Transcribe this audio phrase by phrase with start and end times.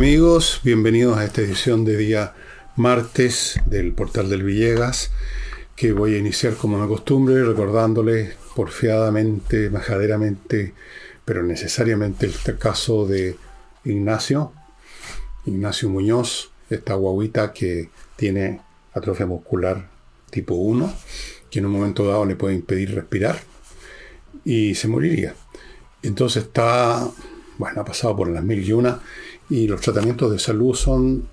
[0.00, 2.32] amigos, bienvenidos a esta edición de día
[2.74, 5.10] martes del portal del Villegas,
[5.76, 10.72] que voy a iniciar como me acostumbre, recordándoles porfiadamente, majaderamente,
[11.26, 13.36] pero necesariamente el caso de
[13.84, 14.54] Ignacio,
[15.44, 18.62] Ignacio Muñoz, esta guaguita que tiene
[18.94, 19.90] atrofia muscular
[20.30, 20.94] tipo 1,
[21.50, 23.38] que en un momento dado le puede impedir respirar
[24.46, 25.34] y se moriría.
[26.02, 27.06] Entonces está,
[27.58, 29.02] bueno, ha pasado por las mil y una
[29.50, 31.28] y los tratamientos de salud son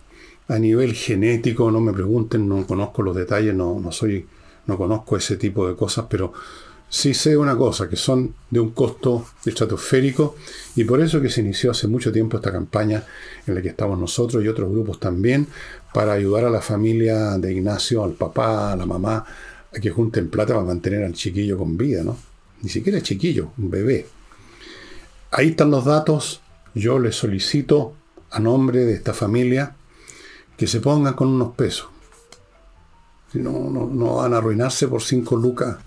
[0.48, 4.26] a nivel genético, no me pregunten, no conozco los detalles, no, no soy,
[4.66, 6.34] no conozco ese tipo de cosas, pero
[6.90, 10.36] sí sé una cosa, que son de un costo estratosférico
[10.76, 13.04] y por eso que se inició hace mucho tiempo esta campaña
[13.46, 15.48] en la que estamos nosotros y otros grupos también
[15.94, 19.26] para ayudar a la familia de Ignacio, al papá, a la mamá,
[19.76, 22.18] a que junten plata para mantener al chiquillo con vida, ¿no?
[22.62, 24.08] Ni siquiera chiquillo, un bebé.
[25.32, 26.42] Ahí están los datos.
[26.74, 27.94] Yo les solicito
[28.32, 29.76] a nombre de esta familia
[30.58, 31.88] que se pongan con unos pesos.
[33.32, 35.78] Si no, no, van a arruinarse por 5 lucas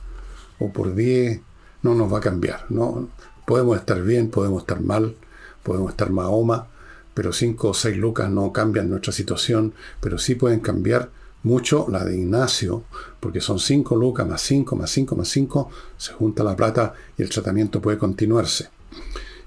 [0.58, 1.40] o por 10,
[1.82, 2.66] no nos va a cambiar.
[2.68, 3.08] No,
[3.46, 5.16] podemos estar bien, podemos estar mal,
[5.62, 6.68] podemos estar mahoma,
[7.14, 11.10] pero 5 o 6 lucas no cambian nuestra situación, pero sí pueden cambiar
[11.42, 12.84] mucho la de Ignacio,
[13.18, 17.22] porque son 5 lucas más 5 más 5 más 5, se junta la plata y
[17.22, 18.68] el tratamiento puede continuarse.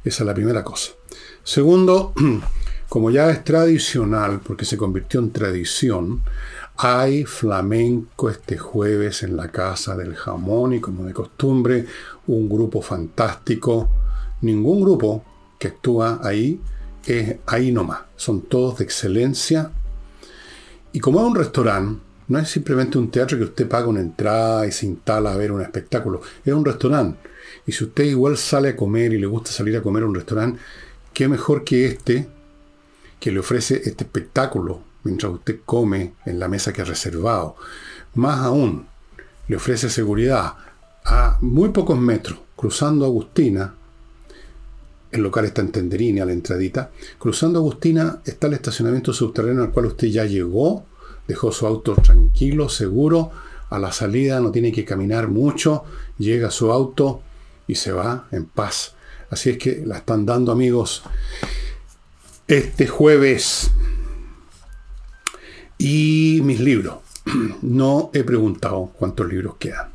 [0.04, 0.92] Esa es la primera cosa.
[1.44, 2.14] Segundo,
[2.94, 6.22] como ya es tradicional, porque se convirtió en tradición,
[6.78, 11.88] hay flamenco este jueves en la Casa del Jamón y como de costumbre,
[12.28, 13.90] un grupo fantástico.
[14.42, 15.26] Ningún grupo
[15.58, 16.62] que actúa ahí
[17.08, 18.02] es ahí nomás.
[18.16, 19.72] Son todos de excelencia.
[20.92, 24.68] Y como es un restaurante, no es simplemente un teatro que usted paga una entrada
[24.68, 26.22] y se instala a ver un espectáculo.
[26.46, 27.18] Es un restaurante.
[27.66, 30.14] Y si usted igual sale a comer y le gusta salir a comer a un
[30.14, 30.60] restaurante,
[31.12, 32.30] qué mejor que este,
[33.24, 37.56] que le ofrece este espectáculo mientras usted come en la mesa que ha reservado.
[38.16, 38.86] Más aún,
[39.48, 40.56] le ofrece seguridad
[41.06, 43.76] a muy pocos metros, cruzando Agustina,
[45.10, 49.72] el local está en Tenderini, a la entradita, cruzando Agustina está el estacionamiento subterráneo al
[49.72, 50.84] cual usted ya llegó,
[51.26, 53.32] dejó su auto tranquilo, seguro,
[53.70, 55.86] a la salida no tiene que caminar mucho,
[56.18, 57.22] llega su auto
[57.68, 58.96] y se va en paz.
[59.30, 61.04] Así es que la están dando amigos
[62.48, 63.72] este jueves
[65.78, 66.98] y mis libros.
[67.62, 69.88] No he preguntado cuántos libros quedan.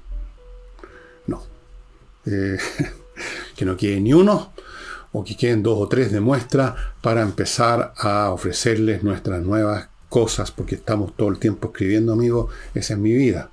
[1.26, 1.42] No.
[2.26, 2.58] Eh,
[3.56, 4.52] que no quede ni uno
[5.12, 10.50] o que queden dos o tres de muestra para empezar a ofrecerles nuestras nuevas cosas,
[10.50, 12.52] porque estamos todo el tiempo escribiendo, amigos.
[12.74, 13.50] Esa es mi vida.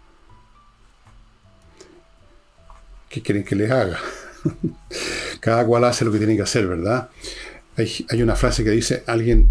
[3.09, 3.99] ¿Qué quieren que les haga?
[5.39, 7.09] Cada cual hace lo que tiene que hacer, ¿verdad?
[7.77, 9.49] Hay, una frase que dice, alguien,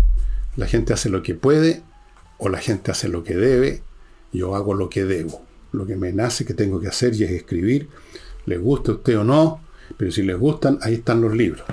[0.57, 1.83] la gente hace lo que puede
[2.39, 3.83] o la gente hace lo que debe,
[4.33, 7.31] yo hago lo que debo, lo que me nace que tengo que hacer y es
[7.31, 7.89] escribir,
[8.47, 9.61] les guste a usted o no,
[9.97, 11.65] pero si les gustan, ahí están los libros.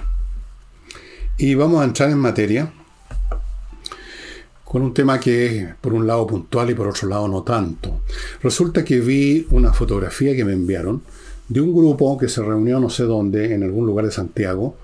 [1.37, 2.71] Y vamos a entrar en materia
[4.63, 8.01] con un tema que es por un lado puntual y por otro lado no tanto.
[8.41, 11.01] Resulta que vi una fotografía que me enviaron
[11.49, 14.77] de un grupo que se reunió no sé dónde, en algún lugar de Santiago,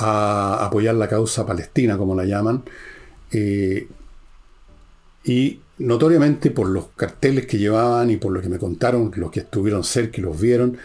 [0.00, 2.62] a apoyar la causa palestina, como la llaman,
[3.32, 3.86] eh,
[5.24, 9.40] y notoriamente por los carteles que llevaban y por lo que me contaron, los que
[9.40, 10.78] estuvieron cerca y los vieron,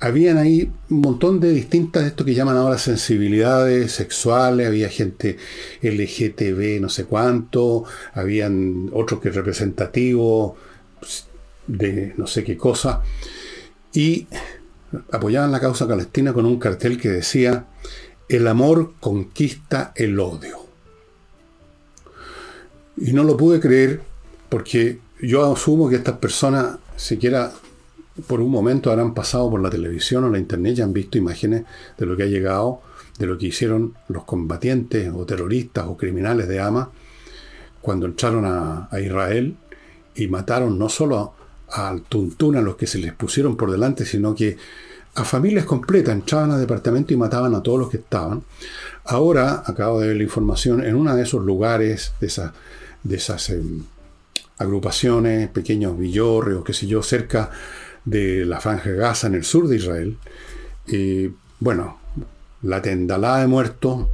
[0.00, 5.36] habían ahí un montón de distintas, esto que llaman ahora sensibilidades sexuales, había gente
[5.80, 10.54] LGTB no sé cuánto, habían otros que representativos
[11.66, 13.02] de no sé qué cosa,
[13.92, 14.26] y
[15.12, 17.66] apoyaban la causa palestina con un cartel que decía,
[18.36, 20.58] el amor conquista el odio.
[22.96, 24.00] Y no lo pude creer
[24.48, 27.52] porque yo asumo que estas personas, siquiera
[28.26, 31.64] por un momento, habrán pasado por la televisión o la internet y han visto imágenes
[31.98, 32.80] de lo que ha llegado,
[33.18, 36.88] de lo que hicieron los combatientes o terroristas o criminales de Hamas
[37.82, 39.56] cuando entraron a, Israel
[40.14, 41.34] y mataron no solo
[41.68, 44.56] al tuntún a los que se les pusieron por delante, sino que
[45.14, 48.42] a familias completas entraban a departamento y mataban a todos los que estaban.
[49.04, 53.82] Ahora, acabo de ver la información, en uno de esos lugares, de esas em,
[54.58, 57.50] agrupaciones, pequeños villorres o qué sé yo, cerca
[58.04, 60.16] de la franja de Gaza en el sur de Israel.
[60.86, 61.30] Y,
[61.60, 61.98] bueno,
[62.62, 64.06] la tendalada de muertos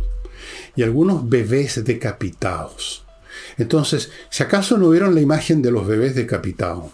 [0.75, 3.05] y algunos bebés decapitados.
[3.57, 6.91] Entonces, si acaso no vieron la imagen de los bebés decapitados,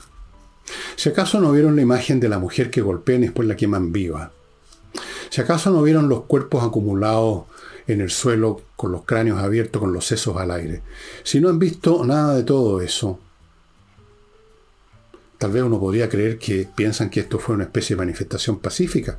[0.96, 3.92] si acaso no vieron la imagen de la mujer que golpean y después la queman
[3.92, 4.32] viva,
[5.30, 7.44] si acaso no vieron los cuerpos acumulados
[7.86, 10.82] en el suelo con los cráneos abiertos, con los sesos al aire.
[11.22, 13.18] Si no han visto nada de todo eso,
[15.38, 19.18] tal vez uno podría creer que piensan que esto fue una especie de manifestación pacífica,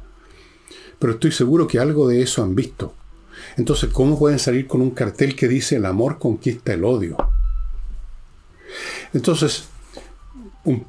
[0.97, 2.93] pero estoy seguro que algo de eso han visto.
[3.57, 7.17] Entonces, ¿cómo pueden salir con un cartel que dice el amor conquista el odio?
[9.13, 9.65] Entonces,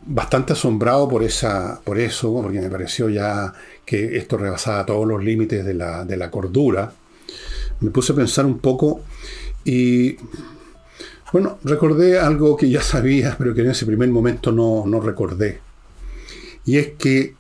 [0.07, 3.53] bastante asombrado por, esa, por eso, porque me pareció ya
[3.85, 6.93] que esto rebasaba todos los límites de la, de la cordura,
[7.81, 9.03] me puse a pensar un poco
[9.65, 10.17] y,
[11.33, 15.61] bueno, recordé algo que ya sabía, pero que en ese primer momento no, no recordé.
[16.65, 17.35] Y es que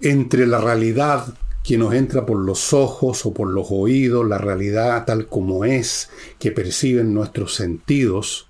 [0.00, 5.04] entre la realidad que nos entra por los ojos o por los oídos, la realidad
[5.06, 8.48] tal como es, que perciben nuestros sentidos,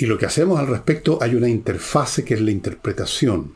[0.00, 3.52] y lo que hacemos al respecto hay una interfase que es la interpretación.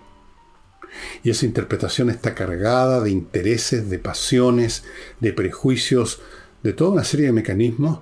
[1.22, 4.84] Y esa interpretación está cargada de intereses, de pasiones,
[5.20, 6.20] de prejuicios,
[6.62, 8.00] de toda una serie de mecanismos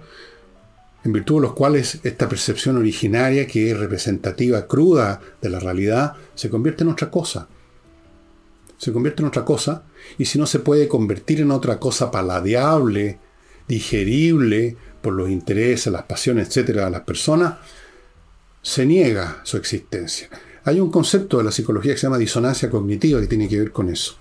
[1.05, 6.15] en virtud de los cuales esta percepción originaria, que es representativa, cruda de la realidad,
[6.35, 7.47] se convierte en otra cosa.
[8.77, 9.85] Se convierte en otra cosa,
[10.19, 13.21] y si no se puede convertir en otra cosa paladeable,
[13.69, 17.55] digerible por los intereses, las pasiones, etcétera, de las personas,
[18.63, 20.29] se niega su existencia.
[20.65, 23.73] Hay un concepto de la psicología que se llama disonancia cognitiva que tiene que ver
[23.73, 24.17] con eso.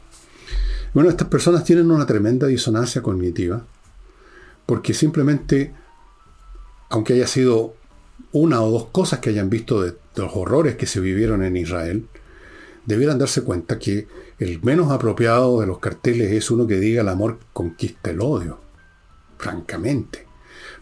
[0.93, 3.65] Bueno, estas personas tienen una tremenda disonancia cognitiva
[4.65, 5.73] porque simplemente,
[6.89, 7.75] aunque haya sido
[8.31, 12.07] una o dos cosas que hayan visto de, los horrores que se vivieron en Israel,
[12.85, 14.07] debieran darse cuenta que
[14.39, 18.59] el menos apropiado de los carteles es uno que diga el amor conquista el odio.
[19.37, 20.25] Francamente.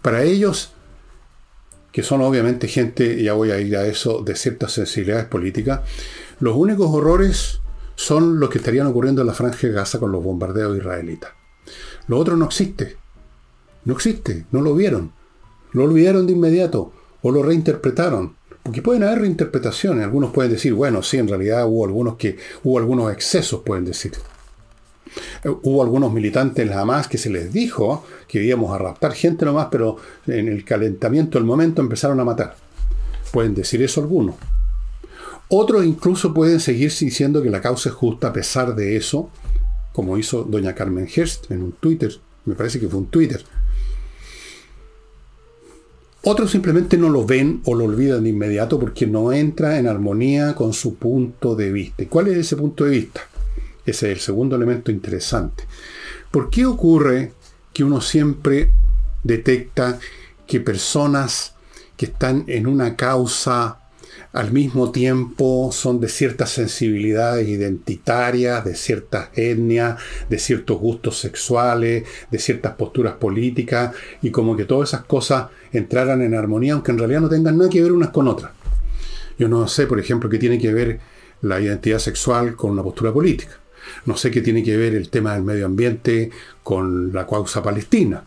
[0.02, 0.74] Para ellos,
[1.92, 5.82] que son obviamente gente, ya voy a ir a eso, de ciertas sensibilidades políticas,
[6.40, 7.62] los únicos horrores
[7.96, 11.32] son los que estarían ocurriendo en la franja de Gaza con los bombardeos israelitas.
[12.08, 12.98] Lo otro no existe.
[13.86, 15.12] No existe, no lo vieron.
[15.74, 18.36] Lo olvidaron de inmediato o lo reinterpretaron.
[18.64, 20.04] Porque pueden haber reinterpretaciones.
[20.04, 24.14] Algunos pueden decir, bueno, sí, en realidad hubo algunos que hubo algunos excesos, pueden decir.
[25.44, 29.68] Eh, hubo algunos militantes en que se les dijo que íbamos a raptar gente nomás,
[29.72, 32.56] pero en el calentamiento del momento empezaron a matar.
[33.32, 34.36] Pueden decir eso algunos.
[35.50, 39.30] Otros incluso pueden seguir diciendo que la causa es justa a pesar de eso,
[39.94, 42.12] como hizo doña Carmen Herst en un Twitter,
[42.46, 43.44] me parece que fue un Twitter.
[46.24, 50.54] Otros simplemente no lo ven o lo olvidan de inmediato porque no entra en armonía
[50.54, 52.04] con su punto de vista.
[52.04, 53.22] ¿Y cuál es ese punto de vista?
[53.90, 55.64] Ese es el segundo elemento interesante.
[56.30, 57.34] ¿Por qué ocurre
[57.74, 58.70] que uno siempre
[59.24, 60.00] detecta
[60.46, 61.56] que personas
[61.98, 63.80] que están en una causa
[64.32, 70.00] al mismo tiempo son de ciertas sensibilidades identitarias, de ciertas etnias,
[70.30, 76.22] de ciertos gustos sexuales, de ciertas posturas políticas, y como que todas esas cosas entraran
[76.22, 78.52] en armonía, aunque en realidad no tengan nada que ver unas con otras.
[79.40, 81.00] Yo no sé, por ejemplo, qué tiene que ver
[81.42, 83.60] la identidad sexual con una postura política.
[84.06, 86.32] No sé qué tiene que ver el tema del medio ambiente
[86.64, 88.24] con la causa palestina.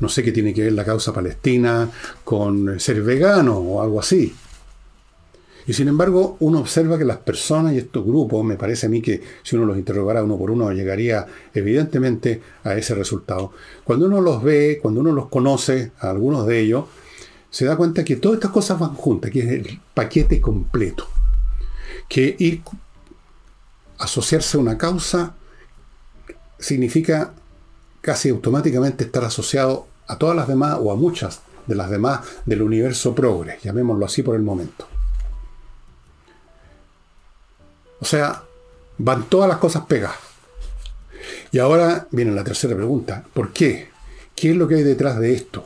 [0.00, 1.90] No sé qué tiene que ver la causa palestina
[2.24, 4.34] con ser vegano o algo así.
[5.66, 9.02] Y sin embargo, uno observa que las personas y estos grupos, me parece a mí
[9.02, 13.52] que si uno los interrogara uno por uno, llegaría evidentemente a ese resultado.
[13.82, 16.84] Cuando uno los ve, cuando uno los conoce, a algunos de ellos,
[17.50, 21.08] se da cuenta que todas estas cosas van juntas, que es el paquete completo.
[22.08, 22.36] Que
[23.98, 25.34] asociarse a una causa
[26.58, 27.32] significa
[28.00, 32.62] casi automáticamente estar asociado a todas las demás o a muchas de las demás del
[32.62, 34.86] universo progre, llamémoslo así por el momento.
[38.00, 38.42] O sea,
[38.98, 40.16] van todas las cosas pegadas.
[41.50, 43.24] Y ahora viene la tercera pregunta.
[43.32, 43.88] ¿Por qué?
[44.34, 45.64] ¿Qué es lo que hay detrás de esto?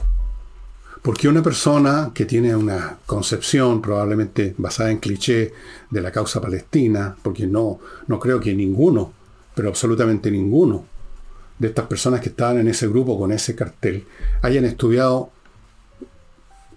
[1.03, 5.53] Porque una persona que tiene una concepción probablemente basada en cliché
[5.91, 9.13] de la causa palestina, porque no, no creo que ninguno,
[9.55, 10.85] pero absolutamente ninguno
[11.59, 14.05] de estas personas que estaban en ese grupo con ese cartel
[14.43, 15.31] hayan estudiado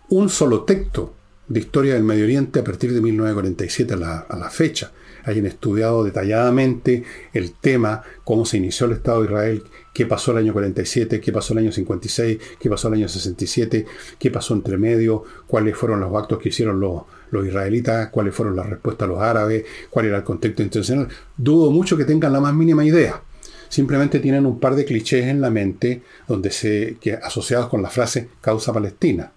[0.10, 1.14] un solo texto
[1.48, 4.92] de historia del Medio Oriente a partir de 1947 a la, a la fecha
[5.24, 7.04] hayan estudiado detalladamente
[7.34, 9.64] el tema, cómo se inició el Estado de Israel,
[9.94, 13.86] qué pasó el año 47, qué pasó el año 56, qué pasó el año 67,
[14.20, 18.56] qué pasó entre medio, cuáles fueron los actos que hicieron los, los israelitas, cuáles fueron
[18.56, 21.08] las respuestas a los árabes, cuál era el contexto internacional.
[21.38, 23.22] Dudo mucho que tengan la más mínima idea.
[23.70, 27.90] Simplemente tienen un par de clichés en la mente donde se, que, asociados con la
[27.90, 29.32] frase causa palestina.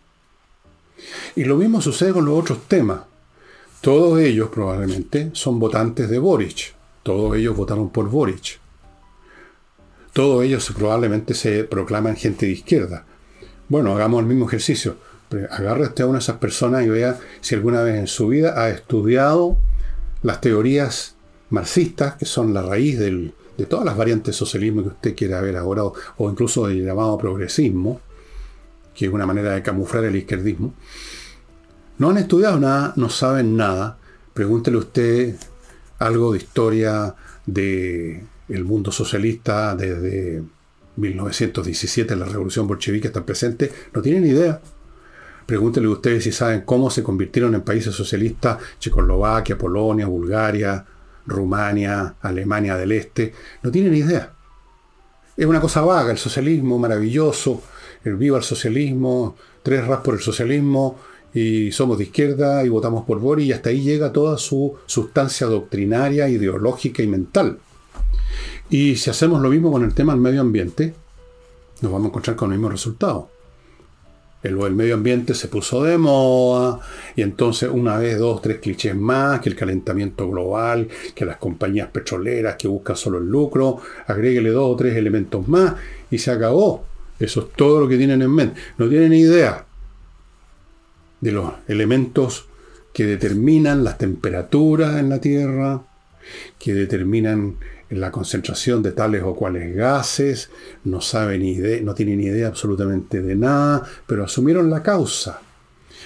[1.35, 3.01] Y lo mismo sucede con los otros temas.
[3.87, 6.75] Todos ellos probablemente son votantes de Boric.
[7.05, 8.59] Todos ellos votaron por Boric.
[10.13, 13.05] todos ellos probablemente se proclaman gente de izquierda.
[13.69, 14.97] Bueno, hagamos el mismo ejercicio.
[15.53, 18.61] Agarre usted a una de esas personas y vea si alguna vez en su vida
[18.61, 19.57] ha estudiado
[20.25, 21.15] las teorías
[21.51, 25.57] marxistas, que son la raíz de todas las variantes de socialismo que usted quiera ver
[25.57, 28.01] ahora, o, incluso del llamado progresismo,
[28.97, 30.75] que es una manera de camuflar el izquierdismo.
[31.99, 33.99] No han estudiado nada, no saben nada.
[34.35, 35.37] Pregúntele usted
[35.99, 37.15] algo de historia
[37.47, 40.43] del mundo socialista desde
[40.97, 44.61] 1917, la revolución bolchevique está presente, no tienen idea.
[45.47, 50.85] Pregúntenle ustedes si saben cómo se convirtieron en países socialistas Checoslovaquia, Polonia, Bulgaria,
[51.27, 53.33] Rumania, Alemania del Este.
[53.63, 54.33] No tienen idea.
[55.37, 57.63] Es una cosa vaga, el socialismo maravilloso,
[58.05, 60.99] el viva el socialismo, tres ras por el socialismo,
[61.37, 65.47] y somos de izquierda y votamos por Boris, y hasta ahí llega toda su sustancia
[65.47, 67.59] doctrinaria, ideológica y mental.
[68.71, 70.95] Y si hacemos lo mismo con el tema del medio ambiente,
[71.83, 73.29] nos vamos a encontrar con el mismo resultado.
[74.43, 76.81] El, medio ambiente se puso de moda
[77.15, 81.91] y entonces una vez, dos, tres clichés más, que el calentamiento global, que las compañías
[81.91, 85.75] petroleras que buscan solo el lucro, agréguele dos o tres elementos más
[86.11, 86.83] y se acabó.
[87.21, 88.59] Eso es todo lo que tienen en mente.
[88.79, 89.66] No tienen idea
[91.27, 92.47] de los elementos
[92.93, 95.83] que determinan las temperaturas en la Tierra,
[96.57, 97.57] que determinan
[97.91, 100.51] la concentración de tales o cuales gases,
[100.85, 105.41] no saben idea, no tienen idea absolutamente de nada, pero asumieron la causa.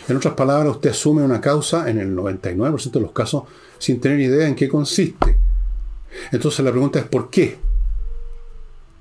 [0.08, 3.42] En otras palabras, usted asume una causa en el 99% de los casos
[3.78, 5.36] sin tener idea en qué consiste.
[6.32, 7.58] Entonces la pregunta es ¿por qué?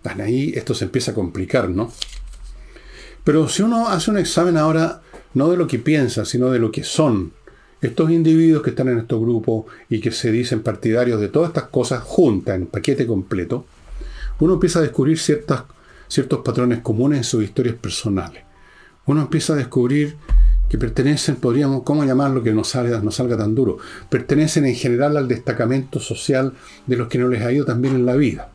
[0.03, 1.93] Ahí esto se empieza a complicar, ¿no?
[3.23, 5.01] Pero si uno hace un examen ahora,
[5.33, 7.33] no de lo que piensa, sino de lo que son,
[7.81, 11.65] estos individuos que están en estos grupos y que se dicen partidarios de todas estas
[11.65, 13.65] cosas juntas en paquete completo,
[14.39, 15.63] uno empieza a descubrir ciertas,
[16.07, 18.43] ciertos patrones comunes en sus historias personales.
[19.05, 20.17] Uno empieza a descubrir
[20.67, 23.77] que pertenecen, podríamos, ¿cómo llamarlo que no salga, no salga tan duro?
[24.09, 26.53] Pertenecen en general al destacamento social
[26.85, 28.51] de los que no les ha ido tan bien en la vida.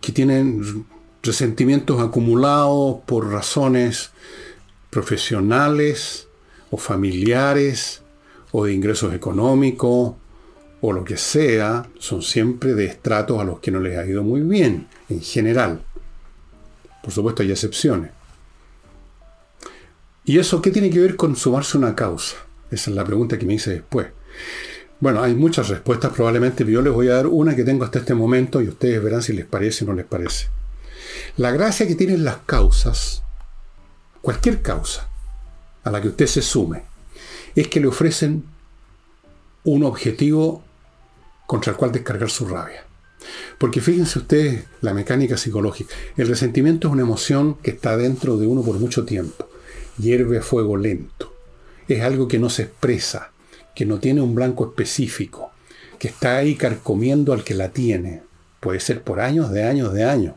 [0.00, 0.86] Que tienen
[1.28, 4.12] resentimientos acumulados por razones
[4.88, 6.26] profesionales
[6.70, 8.02] o familiares
[8.50, 10.14] o de ingresos económicos
[10.80, 14.22] o lo que sea, son siempre de estratos a los que no les ha ido
[14.22, 15.82] muy bien, en general.
[17.02, 18.12] Por supuesto hay excepciones.
[20.24, 22.36] ¿Y eso qué tiene que ver con sumarse una causa?
[22.70, 24.06] Esa es la pregunta que me hice después.
[25.00, 27.98] Bueno, hay muchas respuestas probablemente, pero yo les voy a dar una que tengo hasta
[27.98, 30.57] este momento y ustedes verán si les parece o no les parece.
[31.38, 33.22] La gracia que tienen las causas
[34.20, 35.08] cualquier causa
[35.84, 36.82] a la que usted se sume,
[37.54, 38.44] es que le ofrecen
[39.62, 40.64] un objetivo
[41.46, 42.84] contra el cual descargar su rabia.
[43.56, 45.94] Porque fíjense ustedes la mecánica psicológica.
[46.16, 49.48] El resentimiento es una emoción que está dentro de uno por mucho tiempo.
[49.96, 51.32] Hierve a fuego lento.
[51.86, 53.30] Es algo que no se expresa,
[53.76, 55.52] que no tiene un blanco específico,
[56.00, 58.22] que está ahí carcomiendo al que la tiene.
[58.58, 60.34] Puede ser por años, de años, de años.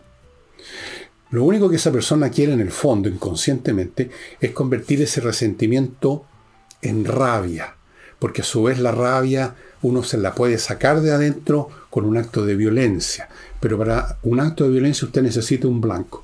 [1.32, 6.26] Lo único que esa persona quiere en el fondo, inconscientemente, es convertir ese resentimiento
[6.82, 7.76] en rabia,
[8.20, 12.18] porque a su vez la rabia uno se la puede sacar de adentro con un
[12.18, 16.24] acto de violencia, pero para un acto de violencia usted necesita un blanco.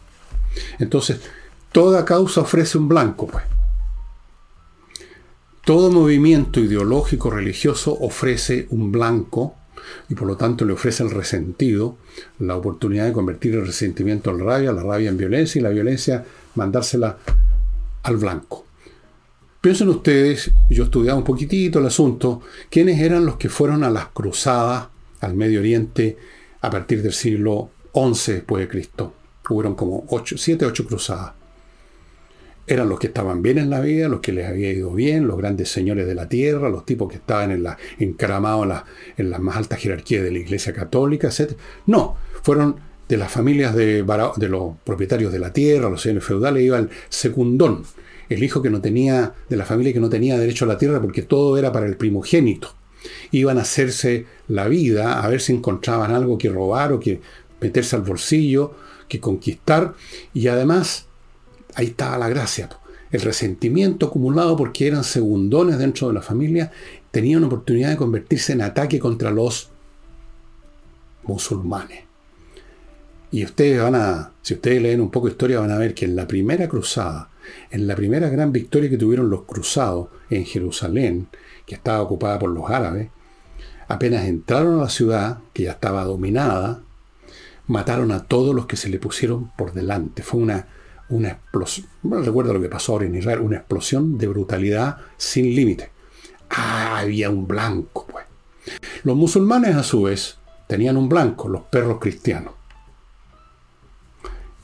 [0.80, 1.20] Entonces,
[1.72, 3.44] toda causa ofrece un blanco, pues.
[5.64, 9.57] Todo movimiento ideológico religioso ofrece un blanco
[10.10, 11.98] y por lo tanto le ofrece al resentido
[12.40, 16.26] la oportunidad de convertir el resentimiento en rabia, la rabia en violencia y la violencia
[16.56, 17.18] mandársela
[18.04, 18.66] al blanco.
[19.62, 23.90] Piensen ustedes, yo he estudiado un poquitito el asunto, quiénes eran los que fueron a
[23.90, 24.88] las cruzadas
[25.22, 26.18] al Medio Oriente
[26.62, 29.14] a partir del siglo XI después de Cristo.
[29.50, 31.37] Hubieron como 7, 8 cruzadas
[32.68, 35.38] eran los que estaban bien en la vida, los que les había ido bien, los
[35.38, 38.68] grandes señores de la tierra, los tipos que estaban en la, encaramados
[39.16, 41.54] en, las más altas jerarquías de la Iglesia Católica, etc.
[41.86, 42.76] No, fueron
[43.08, 46.90] de las familias de, de los propietarios de la tierra, los señores feudales, iba el
[47.08, 47.84] secundón,
[48.28, 51.02] el hijo que no tenía, de la familia que no tenía derecho a la tierra
[51.02, 52.76] porque todo era para el primogénito.
[53.32, 57.22] Iban a hacerse la vida, a ver si encontraban algo que robar o que
[57.62, 58.74] meterse al bolsillo,
[59.08, 59.94] que conquistar,
[60.34, 61.07] y además
[61.78, 62.68] ahí estaba la gracia.
[63.12, 66.72] El resentimiento acumulado porque eran segundones dentro de la familia
[67.12, 69.70] tenía una oportunidad de convertirse en ataque contra los
[71.24, 72.04] musulmanes.
[73.32, 76.06] Y ustedes van a, si ustedes leen un poco de historia, van a ver que
[76.06, 77.30] en la primera cruzada,
[77.70, 81.28] en la primera gran victoria que tuvieron los cruzados en Jerusalén,
[81.66, 83.10] que estaba ocupada por los árabes,
[83.88, 86.82] apenas entraron a la ciudad, que ya estaba dominada,
[87.68, 90.24] mataron a todos los que se le pusieron por delante.
[90.24, 90.68] Fue una,
[91.10, 95.56] una explosión, no recuerdo lo que pasó ahora en Israel, una explosión de brutalidad sin
[95.56, 95.92] límite.
[96.50, 98.26] Ah, había un blanco, pues.
[99.04, 100.38] Los musulmanes, a su vez,
[100.68, 102.54] tenían un blanco, los perros cristianos.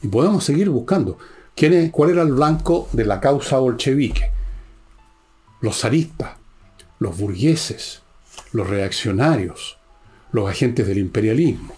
[0.02, 1.18] Y podemos seguir buscando.
[1.56, 4.32] ¿Quién es, ¿Cuál era el blanco de la causa bolchevique?
[5.62, 6.32] Los zaristas,
[7.00, 8.02] los burgueses,
[8.52, 9.78] los reaccionarios,
[10.32, 11.76] los agentes del imperialismo.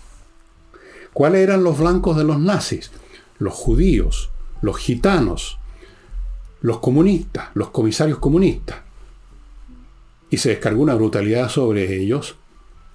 [1.13, 2.91] ¿Cuáles eran los blancos de los nazis?
[3.38, 4.31] Los judíos,
[4.62, 5.59] los gitanos,
[6.62, 8.77] los comunistas, los comisarios comunistas.
[10.29, 12.35] Y se descargó una brutalidad sobre ellos,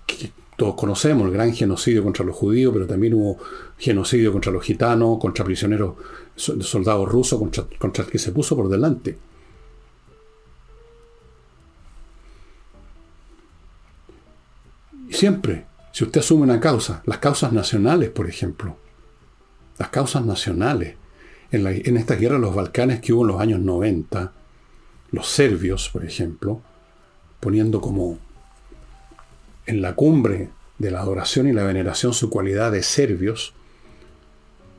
[0.06, 3.38] que todos conocemos, el gran genocidio contra los judíos, pero también hubo
[3.78, 5.94] genocidio contra los gitanos, contra prisioneros,
[6.36, 9.16] soldados rusos, contra, contra el que se puso por delante.
[15.08, 18.76] Y siempre, si usted asume una causa, las causas nacionales, por ejemplo,
[19.78, 20.96] las causas nacionales,
[21.52, 24.32] en, esta guerra los Balcanes que hubo en los años 90,
[25.12, 26.60] los serbios, por ejemplo,
[27.40, 28.18] poniendo como
[29.66, 33.52] en la cumbre de la adoración y la veneración su cualidad de serbios,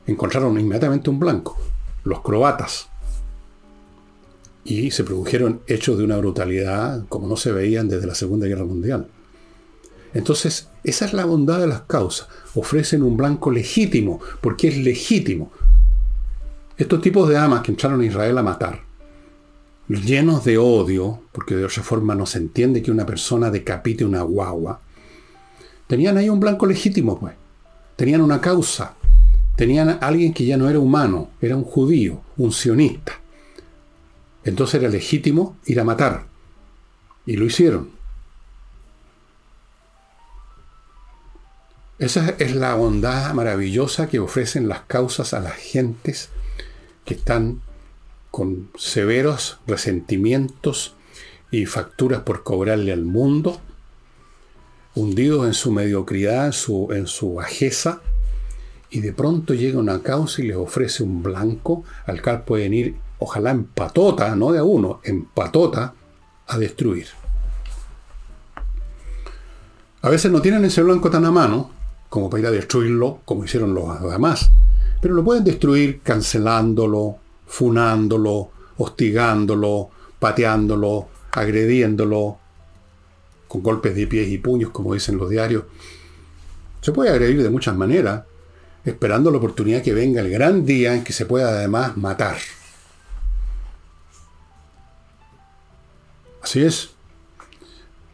[0.06, 1.58] encontraron inmediatamente un blanco,
[2.04, 2.88] los croatas.
[4.64, 8.64] Y se produjeron hechos de una brutalidad como no se veían desde la Segunda Guerra
[8.64, 9.08] Mundial.
[10.14, 12.28] Entonces, esa es la bondad de las causas.
[12.54, 15.52] Ofrecen un blanco legítimo, porque es legítimo.
[16.76, 18.80] Estos tipos de amas que entraron a Israel a matar,
[19.88, 24.22] llenos de odio, porque de otra forma no se entiende que una persona decapite una
[24.22, 24.80] guagua,
[25.86, 27.34] tenían ahí un blanco legítimo, pues.
[27.96, 28.94] Tenían una causa.
[29.56, 33.20] Tenían a alguien que ya no era humano, era un judío, un sionista.
[34.44, 36.24] Entonces era legítimo ir a matar.
[37.26, 37.90] Y lo hicieron.
[41.98, 46.30] Esa es la bondad maravillosa que ofrecen las causas a las gentes
[47.04, 47.60] que están
[48.30, 50.94] con severos resentimientos
[51.50, 53.60] y facturas por cobrarle al mundo,
[54.94, 58.00] hundidos en su mediocridad, en su, en su bajeza,
[58.90, 62.96] y de pronto llega una causa y les ofrece un blanco al cual pueden ir,
[63.18, 65.94] ojalá en patota, no de a uno, en patota,
[66.46, 67.06] a destruir.
[70.02, 71.70] A veces no tienen ese blanco tan a mano
[72.08, 74.50] como para ir a destruirlo, como hicieron los demás,
[75.02, 82.38] pero lo pueden destruir cancelándolo, funándolo, hostigándolo, pateándolo, agrediéndolo,
[83.48, 85.64] con golpes de pies y puños, como dicen los diarios.
[86.80, 88.22] Se puede agredir de muchas maneras,
[88.84, 92.36] esperando la oportunidad que venga el gran día en que se pueda además matar.
[96.40, 96.90] Así es.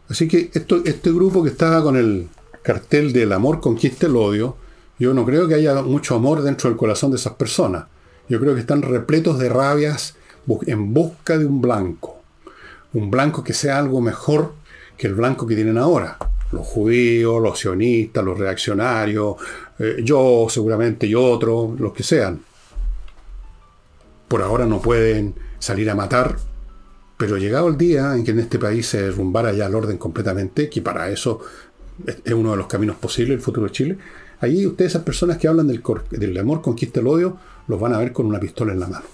[0.09, 2.29] Así que este grupo que estaba con el
[2.63, 4.57] cartel del amor conquista el odio,
[4.99, 7.85] yo no creo que haya mucho amor dentro del corazón de esas personas.
[8.27, 10.15] Yo creo que están repletos de rabias
[10.67, 12.21] en busca de un blanco.
[12.93, 14.53] Un blanco que sea algo mejor
[14.97, 16.17] que el blanco que tienen ahora.
[16.51, 19.35] Los judíos, los sionistas, los reaccionarios,
[19.77, 22.41] eh, yo seguramente y otro, los que sean.
[24.27, 26.35] Por ahora no pueden salir a matar,
[27.17, 30.69] pero llegado el día en que en este país se derrumbara ya el orden completamente,
[30.69, 31.39] que para eso
[32.05, 33.97] es uno de los caminos posibles el futuro de Chile,
[34.41, 38.13] Ahí ustedes, esas personas que hablan del, amor conquista el odio, los van a ver
[38.13, 39.05] con una pistola en la mano.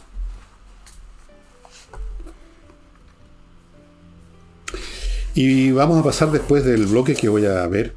[5.33, 7.93] Y vamos a pasar después del bloque que voy a ver.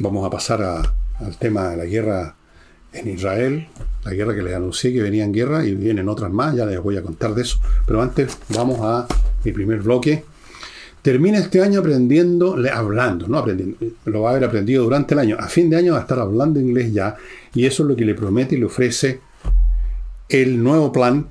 [0.00, 2.34] Vamos a pasar al tema de la guerra
[2.92, 3.68] en Israel,
[4.04, 6.82] la guerra que les anuncié que venía en guerra y vienen otras más, ya les
[6.82, 7.58] voy a contar de eso.
[7.86, 9.06] Pero antes vamos a
[9.44, 10.24] mi primer bloque,
[11.02, 15.36] termina este año aprendiendo, hablando, no aprendiendo, lo va a haber aprendido durante el año.
[15.38, 17.16] A fin de año va a estar hablando inglés ya,
[17.54, 19.20] y eso es lo que le promete y le ofrece
[20.28, 21.26] el nuevo plan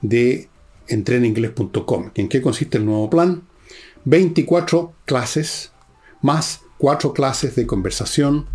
[0.00, 0.48] de
[0.88, 2.10] entreninglés.com.
[2.14, 3.42] ¿En qué consiste el nuevo plan?
[4.04, 5.72] 24 clases
[6.22, 8.46] más 4 clases de conversación,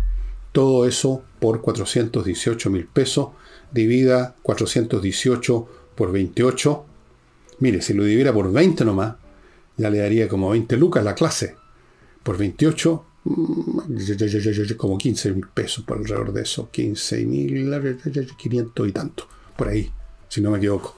[0.50, 3.28] todo eso por 418 mil pesos,
[3.70, 6.84] divida 418 por 28.
[7.60, 9.14] Mire, si lo dividiera por 20 nomás,
[9.76, 11.56] ya le daría como 20 lucas la clase.
[12.22, 16.70] Por 28, mm, como 15 mil pesos por alrededor de eso.
[16.70, 17.70] 15 mil,
[18.36, 19.28] 500 y tanto.
[19.56, 19.90] Por ahí,
[20.28, 20.96] si no me equivoco.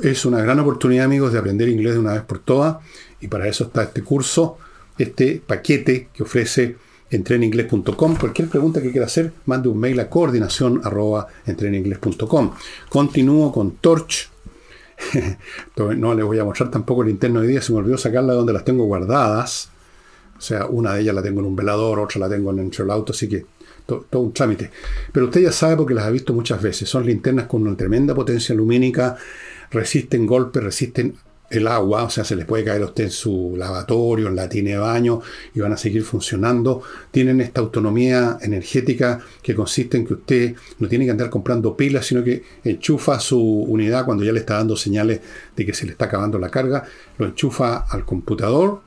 [0.00, 2.78] Es una gran oportunidad, amigos, de aprender inglés de una vez por todas.
[3.20, 4.58] Y para eso está este curso,
[4.98, 6.76] este paquete que ofrece
[7.10, 8.16] entreninglés.com.
[8.16, 11.28] Cualquier pregunta que quiera hacer, mande un mail a coordinación arroba
[12.88, 14.33] Continúo con Torch
[15.76, 18.38] no les voy a mostrar tampoco el interno de día, se me olvidó sacarla de
[18.38, 19.70] donde las tengo guardadas.
[20.36, 22.90] O sea, una de ellas la tengo en un velador, otra la tengo en el
[22.90, 23.46] auto, así que
[23.86, 24.70] todo un trámite.
[25.12, 26.88] Pero usted ya sabe porque las ha visto muchas veces.
[26.88, 29.16] Son linternas con una tremenda potencia lumínica,
[29.70, 31.14] resisten golpes, resisten
[31.56, 34.48] el agua, o sea, se les puede caer a usted en su lavatorio, en la
[34.48, 35.20] tina de baño
[35.54, 36.82] y van a seguir funcionando.
[37.10, 42.06] Tienen esta autonomía energética que consiste en que usted no tiene que andar comprando pilas,
[42.06, 45.20] sino que enchufa su unidad cuando ya le está dando señales
[45.56, 46.84] de que se le está acabando la carga,
[47.18, 48.80] lo enchufa al computador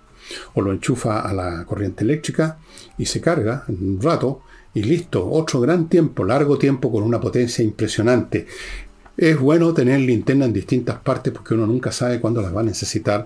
[0.54, 2.58] o lo enchufa a la corriente eléctrica
[2.98, 4.42] y se carga en un rato
[4.74, 8.46] y listo, otro gran tiempo, largo tiempo con una potencia impresionante.
[9.18, 12.64] Es bueno tener linterna en distintas partes porque uno nunca sabe cuándo las va a
[12.64, 13.26] necesitar.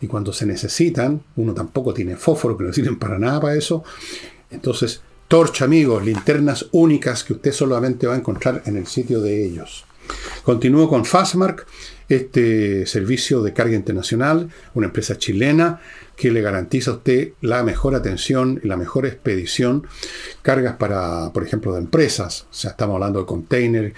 [0.00, 3.82] Y cuando se necesitan, uno tampoco tiene fósforo que no sirven para nada para eso.
[4.50, 9.46] Entonces, torcha, amigos, linternas únicas que usted solamente va a encontrar en el sitio de
[9.46, 9.86] ellos.
[10.42, 11.66] Continúo con Fastmark,
[12.08, 15.80] este servicio de carga internacional, una empresa chilena
[16.16, 19.86] que le garantiza a usted la mejor atención y la mejor expedición.
[20.42, 22.46] Cargas para, por ejemplo, de empresas.
[22.50, 23.94] O sea, estamos hablando de container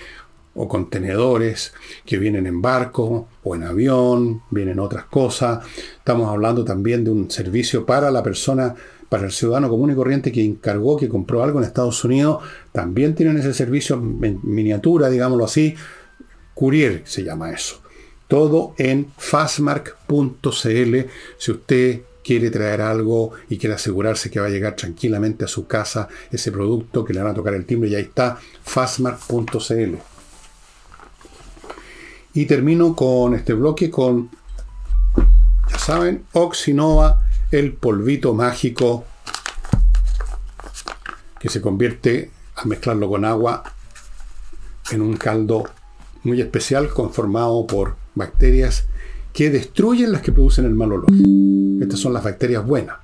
[0.54, 1.72] o contenedores
[2.04, 5.64] que vienen en barco o en avión, vienen otras cosas.
[5.96, 8.74] Estamos hablando también de un servicio para la persona,
[9.08, 12.42] para el ciudadano común y corriente que encargó, que compró algo en Estados Unidos.
[12.72, 15.74] También tienen ese servicio en miniatura, digámoslo así.
[16.54, 17.80] Courier se llama eso.
[18.28, 20.96] Todo en fastmark.cl.
[21.36, 25.66] Si usted quiere traer algo y quiere asegurarse que va a llegar tranquilamente a su
[25.66, 30.13] casa ese producto, que le van a tocar el timbre y ahí está, fastmark.cl.
[32.34, 34.30] Y termino con este bloque con,
[35.70, 39.04] ya saben, Oxinova, el polvito mágico
[41.38, 43.62] que se convierte al mezclarlo con agua
[44.90, 45.64] en un caldo
[46.24, 48.86] muy especial conformado por bacterias
[49.32, 51.12] que destruyen las que producen el mal olor.
[51.80, 52.96] Estas son las bacterias buenas,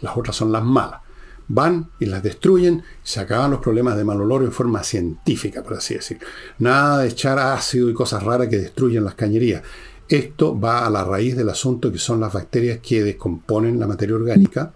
[0.00, 1.07] las otras son las malas
[1.48, 5.74] van y las destruyen, se acaban los problemas de mal olor en forma científica, por
[5.74, 6.18] así decir.
[6.58, 9.62] Nada de echar ácido y cosas raras que destruyen las cañerías.
[10.08, 14.14] Esto va a la raíz del asunto que son las bacterias que descomponen la materia
[14.14, 14.72] orgánica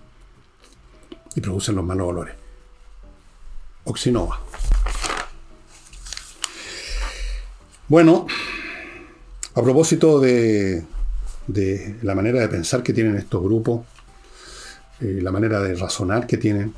[1.34, 2.34] y producen los malos olores.
[3.84, 4.40] Oxinova.
[7.88, 8.26] Bueno,
[9.54, 10.84] a propósito de,
[11.46, 13.86] de la manera de pensar que tienen estos grupos,
[15.02, 16.72] eh, la manera de razonar que tienen,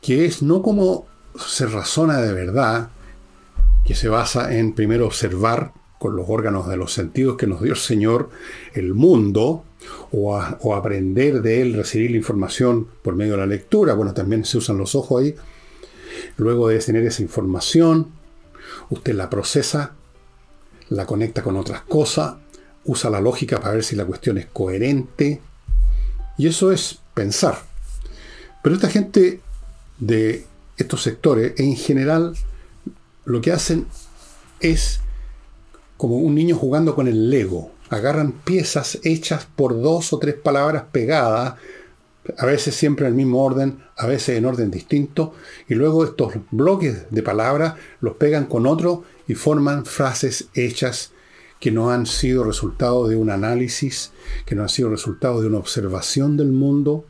[0.00, 2.90] que es no como se razona de verdad,
[3.84, 7.72] que se basa en primero observar con los órganos de los sentidos que nos dio
[7.72, 8.30] el Señor
[8.74, 9.64] el mundo,
[10.12, 14.44] o, o, aprender de él, recibir la información por medio de la lectura, bueno, también
[14.44, 15.34] se usan los ojos ahí,
[16.36, 18.08] luego de tener esa información,
[18.90, 19.94] usted la procesa,
[20.88, 22.34] la conecta con otras cosas,
[22.84, 25.40] usa la lógica para ver si la cuestión es coherente,
[26.38, 27.58] y eso es pensar.
[28.62, 29.40] Pero esta gente
[29.98, 30.44] de
[30.76, 32.36] estos sectores, en general,
[33.24, 33.86] lo que hacen
[34.60, 35.00] es
[35.96, 37.72] como un niño jugando con el Lego.
[37.88, 41.54] Agarran piezas hechas por dos o tres palabras pegadas,
[42.36, 45.32] a veces siempre en el mismo orden, a veces en orden distinto,
[45.68, 51.12] y luego estos bloques de palabras los pegan con otro y forman frases hechas
[51.60, 54.12] que no han sido resultado de un análisis,
[54.44, 57.04] que no han sido resultado de una observación del mundo.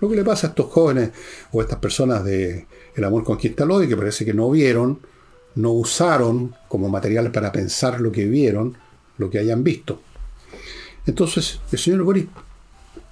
[0.00, 1.10] Lo que le pasa a estos jóvenes
[1.52, 5.00] o a estas personas de El amor conquistador y que parece que no vieron,
[5.54, 8.76] no usaron como material para pensar lo que vieron,
[9.18, 10.00] lo que hayan visto.
[11.06, 12.26] Entonces, el señor Boris,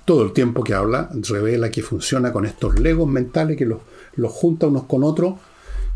[0.05, 3.81] todo el tiempo que habla, revela que funciona con estos legos mentales que los,
[4.17, 5.35] los junta unos con otros,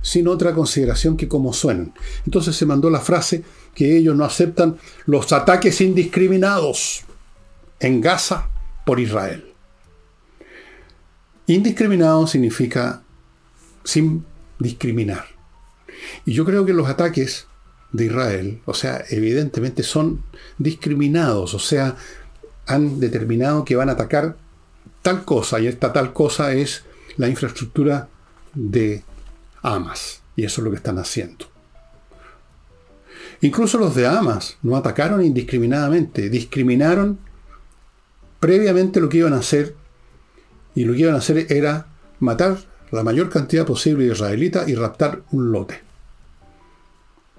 [0.05, 1.95] sin otra consideración que cómo suenan.
[2.27, 3.43] Entonces se mandó la frase,
[3.75, 7.05] que ellos no aceptan los ataques indiscriminados
[7.81, 8.51] en Gaza
[8.85, 9.47] por Israel.
[11.47, 13.03] Indiscriminado significa
[13.83, 14.27] sin
[14.59, 15.25] discriminar.
[16.27, 17.47] Y yo creo que los ataques
[17.93, 20.23] de Israel, o sea, evidentemente son
[20.59, 21.97] discriminados, o sea,
[22.67, 24.37] han determinado que van a atacar
[25.01, 26.85] tal cosa, y esta tal cosa es
[27.17, 28.09] la infraestructura
[28.53, 29.03] de
[29.65, 31.47] Hamas, y eso es lo que están haciendo.
[33.41, 37.19] Incluso los de Hamas no atacaron indiscriminadamente, discriminaron
[38.39, 39.75] previamente lo que iban a hacer
[40.75, 41.87] y lo que iban a hacer era
[42.21, 42.59] matar
[42.91, 45.81] la mayor cantidad posible de israelitas y raptar un lote.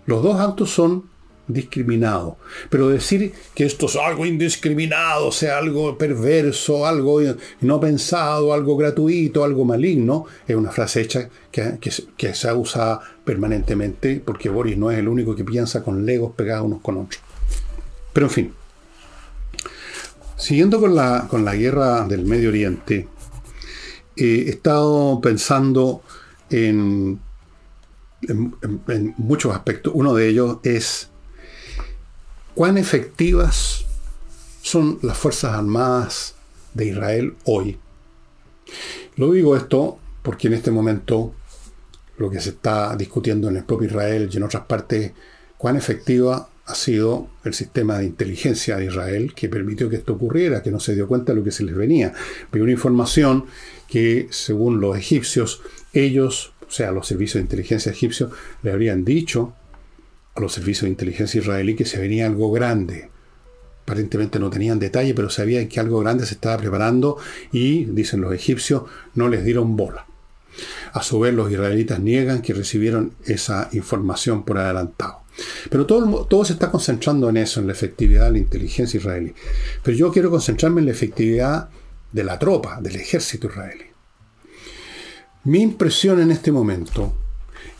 [0.06, 1.10] Los dos actos son
[1.47, 2.36] discriminados,
[2.69, 7.21] pero decir que esto es algo indiscriminado, sea algo perverso, algo
[7.62, 11.77] no pensado, algo gratuito, algo maligno, es una frase hecha que,
[12.17, 16.65] que se usa permanentemente, porque Boris no es el único que piensa con legos pegados
[16.65, 17.21] unos con otros.
[18.13, 18.53] Pero en fin,
[20.38, 23.08] siguiendo con la, con la guerra del Medio Oriente,
[24.15, 26.01] eh, he estado pensando
[26.49, 27.19] en
[28.29, 29.93] en, muchos aspectos.
[29.95, 31.10] Uno de ellos es
[32.56, 33.84] cuán efectivas
[34.62, 36.36] son las Fuerzas Armadas
[36.74, 37.78] de Israel hoy.
[39.18, 41.36] Lo digo esto porque en este momento
[42.18, 45.12] lo que se está discutiendo en el propio Israel y en otras partes,
[45.58, 50.63] cuán efectiva ha sido el sistema de inteligencia de Israel que permitió que esto ocurriera,
[50.63, 52.13] que no se dio cuenta de lo que se les venía.
[52.50, 53.46] Pero una información
[53.89, 55.62] que, según los egipcios,
[55.94, 58.32] ellos, o sea, los servicios de inteligencia egipcios,
[58.63, 59.54] le habrían dicho
[60.36, 63.10] a los servicios de inteligencia israelí que se venía algo grande.
[63.84, 67.17] Aparentemente no tenían detalle, pero sabían que algo grande se estaba preparando
[67.52, 70.08] y, dicen los egipcios, no les dieron bola.
[70.93, 75.19] A su vez, los israelitas niegan que recibieron esa información por adelantado.
[75.69, 79.34] Pero todo, todo se está concentrando en eso, en la efectividad de la inteligencia israelí.
[79.84, 81.69] Pero yo quiero concentrarme en la efectividad
[82.12, 83.86] de la tropa, del ejército israelí.
[85.43, 87.13] Mi impresión en este momento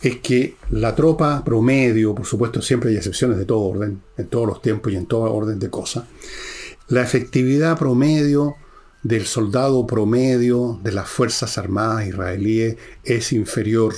[0.02, 4.48] es que la tropa promedio, por supuesto siempre hay excepciones de todo orden, en todos
[4.48, 6.06] los tiempos y en todo orden de cosas,
[6.88, 8.56] la efectividad promedio
[9.04, 13.94] del soldado promedio de las Fuerzas Armadas israelíes es inferior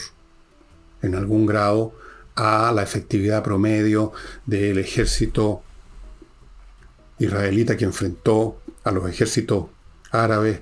[1.02, 1.94] en algún grado
[2.36, 4.12] a la efectividad promedio
[4.46, 5.64] del ejército
[7.20, 9.68] israelita que enfrentó a los ejércitos
[10.12, 10.60] árabes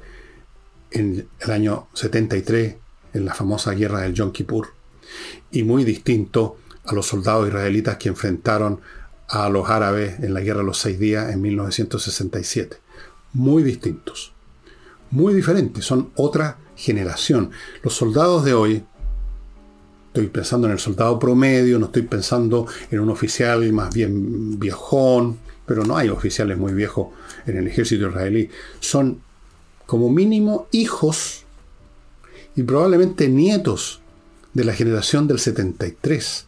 [0.91, 2.75] en el año 73,
[3.13, 4.74] en la famosa guerra del Yom Kippur,
[5.55, 8.81] y muy distinto a los soldados israelitas que enfrentaron
[9.27, 12.77] a los árabes en la guerra de los seis días en 1967.
[13.33, 14.33] Muy distintos,
[15.11, 17.51] muy diferentes, son otra generación.
[17.83, 18.83] Los soldados de hoy,
[20.07, 25.39] estoy pensando en el soldado promedio, no estoy pensando en un oficial más bien viejón,
[25.65, 27.07] pero no hay oficiales muy viejos
[27.47, 28.49] en el ejército israelí.
[28.79, 29.21] Son
[29.85, 31.45] como mínimo hijos
[32.55, 34.01] y probablemente nietos
[34.55, 36.47] de la generación del 73.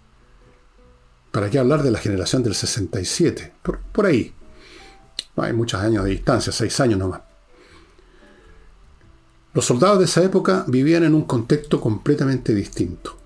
[1.32, 3.54] ¿Para qué hablar de la generación del 67?
[3.62, 4.34] Por, por ahí.
[5.36, 7.22] Hay muchos años de distancia, seis años nomás.
[9.54, 13.18] Los soldados de esa época vivían en un contexto completamente distinto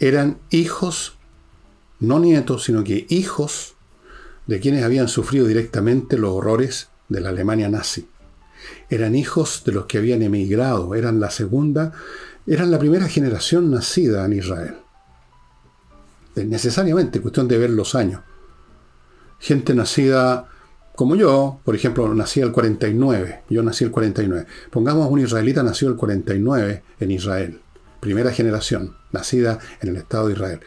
[0.00, 1.12] eran hijos,
[2.00, 3.74] no nietos, sino que hijos
[4.46, 8.08] de quienes habían sufrido directamente los horrores de la Alemania nazi.
[8.88, 11.92] Eran hijos de los que habían emigrado, eran la segunda,
[12.46, 14.76] eran la primera generación nacida en Israel.
[16.36, 18.22] Necesariamente, cuestión de ver los años.
[19.38, 20.46] Gente nacida
[20.94, 24.46] como yo, por ejemplo, nací el 49, yo nací el 49.
[24.70, 27.60] Pongamos un israelita nació el 49 en Israel
[28.00, 30.60] primera generación, nacida en el Estado de Israel.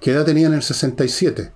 [0.00, 1.52] ¿Qué edad tenía en el 67?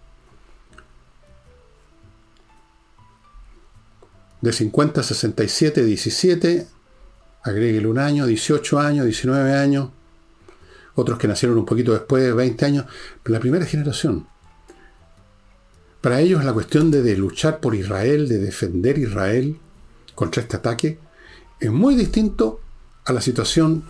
[4.40, 6.66] De 50 a 67, 17,
[7.44, 9.90] agréguele un año, 18 años, 19 años,
[10.94, 12.86] otros que nacieron un poquito después, 20 años,
[13.24, 14.26] la primera generación.
[16.00, 19.58] Para ellos la cuestión de, de luchar por Israel, de defender Israel
[20.14, 20.98] contra este ataque,
[21.60, 22.60] es muy distinto
[23.04, 23.84] a la situación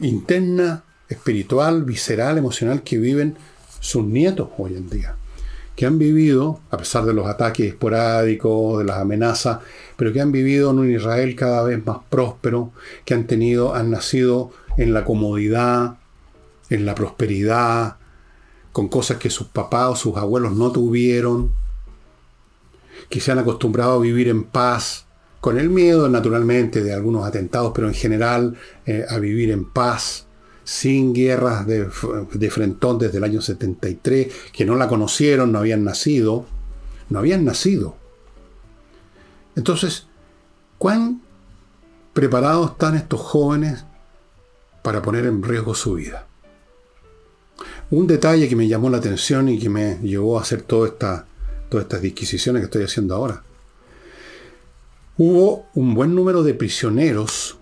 [0.00, 3.36] interna, espiritual, visceral, emocional que viven
[3.80, 5.16] sus nietos hoy en día.
[5.76, 9.58] Que han vivido, a pesar de los ataques esporádicos, de las amenazas,
[10.00, 12.72] pero que han vivido en un Israel cada vez más próspero,
[13.04, 15.98] que han tenido, han nacido en la comodidad,
[16.70, 17.96] en la prosperidad,
[18.72, 21.52] con cosas que sus papás o sus abuelos no tuvieron,
[23.10, 25.04] que se han acostumbrado a vivir en paz,
[25.42, 30.26] con el miedo naturalmente de algunos atentados, pero en general eh, a vivir en paz,
[30.64, 31.90] sin guerras de,
[32.32, 36.46] de, frentón desde el año 73, que no la conocieron, no habían nacido,
[37.10, 37.99] no habían nacido.
[39.56, 40.06] Entonces,
[40.78, 41.22] ¿cuán
[42.12, 43.84] preparados están estos jóvenes
[44.82, 46.26] para poner en riesgo su vida?
[47.90, 51.26] Un detalle que me llamó la atención y que me llevó a hacer toda esta,
[51.68, 53.42] todas estas disquisiciones que estoy haciendo ahora
[55.22, 57.58] hubo un buen número de prisioneros,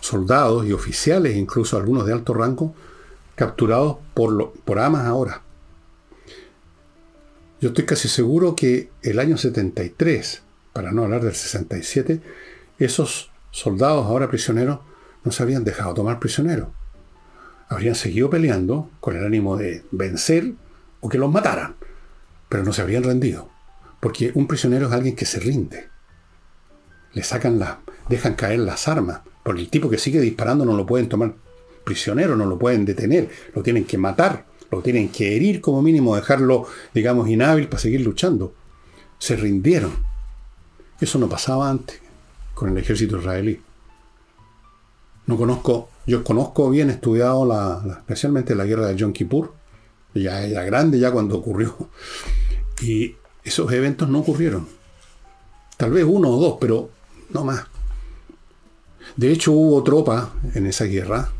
[0.00, 2.72] soldados y oficiales, incluso algunos de alto rango,
[3.34, 5.42] capturados por, por Hamas ahora.
[7.60, 10.43] Yo estoy casi seguro que el año 73,
[10.74, 12.20] para no hablar del 67,
[12.78, 14.80] esos soldados ahora prisioneros
[15.24, 16.68] no se habían dejado tomar prisioneros.
[17.70, 20.52] Habrían seguido peleando con el ánimo de vencer
[21.00, 21.76] o que los mataran,
[22.50, 23.48] pero no se habrían rendido.
[24.00, 25.94] Porque un prisionero es alguien que se rinde
[27.14, 27.76] le sacan las,
[28.08, 29.20] dejan caer las armas.
[29.42, 31.34] Porque el tipo que sigue disparando no lo pueden tomar
[31.84, 36.16] prisionero, no lo pueden detener, lo tienen que matar, lo tienen que herir como mínimo,
[36.16, 38.54] dejarlo, digamos, inhábil para seguir luchando.
[39.18, 39.92] Se rindieron.
[41.00, 42.00] Eso no pasaba antes
[42.54, 43.60] con el ejército israelí.
[45.26, 49.52] No conozco Yo conozco bien, estudiado la, especialmente la guerra de Yom Kippur,
[50.14, 51.88] ya era grande ya cuando ocurrió,
[52.82, 54.68] y esos eventos no ocurrieron.
[55.76, 56.90] Tal vez uno o dos, pero
[57.30, 57.64] no más.
[59.16, 61.30] De hecho, hubo tropas en esa guerra,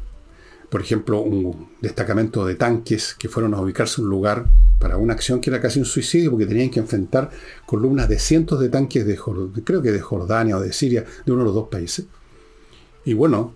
[0.71, 4.47] por ejemplo, un destacamento de tanques que fueron a ubicarse en un lugar
[4.79, 7.31] para una acción que era casi un suicidio porque tenían que enfrentar
[7.67, 9.19] columnas de cientos de tanques de,
[9.65, 12.07] creo que de Jordania o de Siria, de uno de los dos países.
[13.05, 13.55] Y bueno,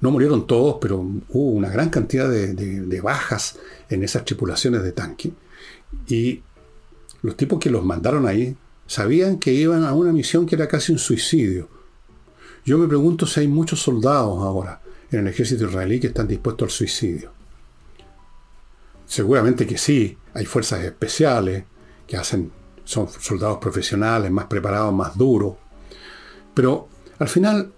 [0.00, 5.32] no murieron todos, pero hubo una gran cantidad de, bajas en esas tripulaciones de tanque.
[6.08, 6.42] Y
[7.22, 10.92] los tipos que los mandaron ahí sabían que iban a una misión que era casi
[10.92, 11.68] un suicidio.
[12.64, 16.66] Yo me pregunto si hay muchos soldados ahora en el ejército israelí que están dispuestos
[16.66, 17.41] al suicidio.
[19.12, 21.64] Seguramente que sí, hay fuerzas especiales
[22.06, 22.50] que hacen,
[22.82, 25.56] son soldados profesionales, más preparados, más duros.
[26.54, 27.74] Pero al final,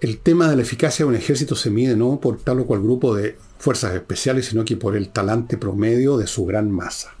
[0.00, 2.80] el tema de la eficacia de un ejército se mide no por tal o cual
[2.80, 7.12] grupo de fuerzas especiales, sino que por el talante promedio de su gran masa.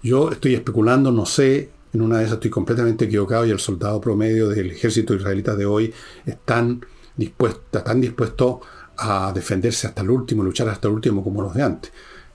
[0.00, 4.00] Yo estoy especulando, no sé, en una de esas estoy completamente equivocado y el soldado
[4.00, 5.92] promedio del ejército israelita de hoy
[6.24, 8.60] están dispuesto,
[8.98, 11.92] a defenderse hasta el último, luchar hasta el último como los de antes.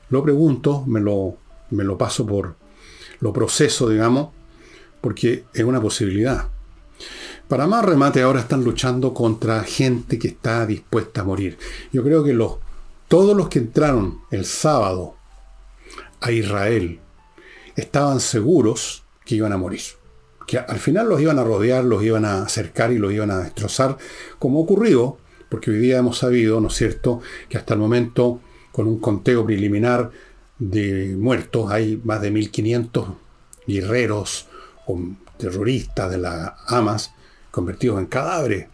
[0.10, 1.38] Lo pregunto, me lo,
[1.72, 2.56] me lo paso por,
[3.20, 4.30] lo proceso, digamos,
[5.02, 6.50] porque es una posibilidad.
[7.48, 11.58] Para más remate, ahora están luchando contra gente que está dispuesta a morir.
[11.94, 12.58] Yo creo que los,
[13.08, 15.16] todos los que entraron el sábado
[16.20, 17.00] a Israel
[17.76, 19.82] estaban seguros que iban a morir.
[20.46, 23.40] Que al final los iban a rodear, los iban a acercar y los iban a
[23.40, 23.98] destrozar,
[24.40, 25.18] como ocurrió,
[25.50, 28.42] porque hoy día hemos sabido, ¿no es cierto?, que hasta el momento
[28.78, 30.12] con un conteo preliminar
[30.60, 31.72] de muertos.
[31.72, 33.08] Hay más de 1.500
[33.66, 34.46] guerreros
[34.86, 35.00] o
[35.36, 37.12] terroristas de las Hamas
[37.50, 38.68] convertidos en cadáveres.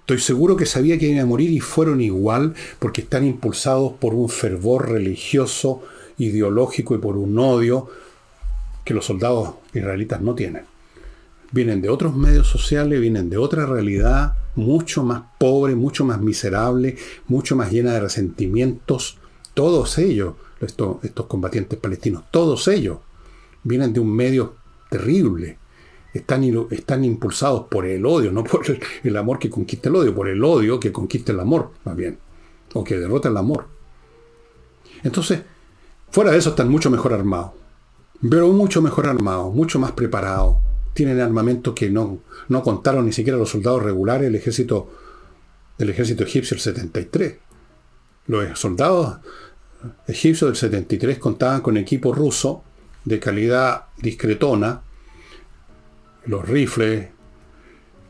[0.00, 4.12] Estoy seguro que sabía que iban a morir y fueron igual porque están impulsados por
[4.12, 5.82] un fervor religioso,
[6.18, 7.88] ideológico y por un odio
[8.84, 10.73] que los soldados israelitas no tienen.
[11.54, 16.96] Vienen de otros medios sociales, vienen de otra realidad, mucho más pobre, mucho más miserable,
[17.28, 19.18] mucho más llena de resentimientos.
[19.54, 22.98] Todos ellos, estos, estos combatientes palestinos, todos ellos
[23.62, 24.54] vienen de un medio
[24.90, 25.58] terrible.
[26.12, 28.64] Están, están impulsados por el odio, no por
[29.04, 32.18] el, amor que conquista el odio, por el odio que conquista el amor, más bien,
[32.72, 33.66] o que derrota el amor.
[35.04, 35.42] Entonces,
[36.10, 37.52] fuera de eso están mucho mejor armados,
[38.28, 40.56] pero mucho mejor armados, mucho más preparados,
[40.94, 44.90] tienen armamento que no, no contaron ni siquiera los soldados regulares del ejército,
[45.76, 47.36] del ejército egipcio del 73.
[48.28, 49.18] Los soldados
[50.06, 52.64] egipcios del 73 contaban con equipo ruso
[53.04, 54.82] de calidad discretona,
[56.26, 57.08] los rifles,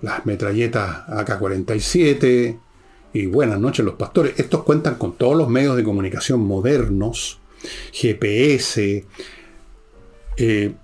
[0.03, 2.59] las metralletas AK-47
[3.15, 4.39] y buenas noches los pastores.
[4.39, 7.41] Estos cuentan con todos los medios de comunicación modernos,
[7.93, 9.05] GPS,
[10.37, 10.75] eh,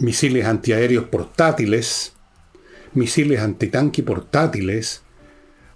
[0.00, 2.14] misiles antiaéreos portátiles,
[2.94, 5.02] misiles antitanque portátiles,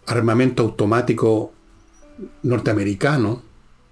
[0.06, 1.52] armamento automático
[2.42, 3.42] norteamericano,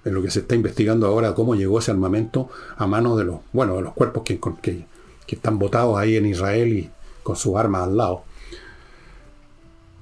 [0.05, 3.37] en lo que se está investigando ahora cómo llegó ese armamento a manos de los,
[3.53, 4.85] bueno, de los cuerpos que, que,
[5.27, 6.91] que están botados ahí en Israel y
[7.23, 8.25] con sus armas al lado.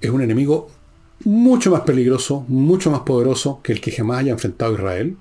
[0.01, 0.71] Es un enemigo
[1.25, 5.17] mucho más peligroso, mucho más poderoso que el que jamás haya enfrentado Israel.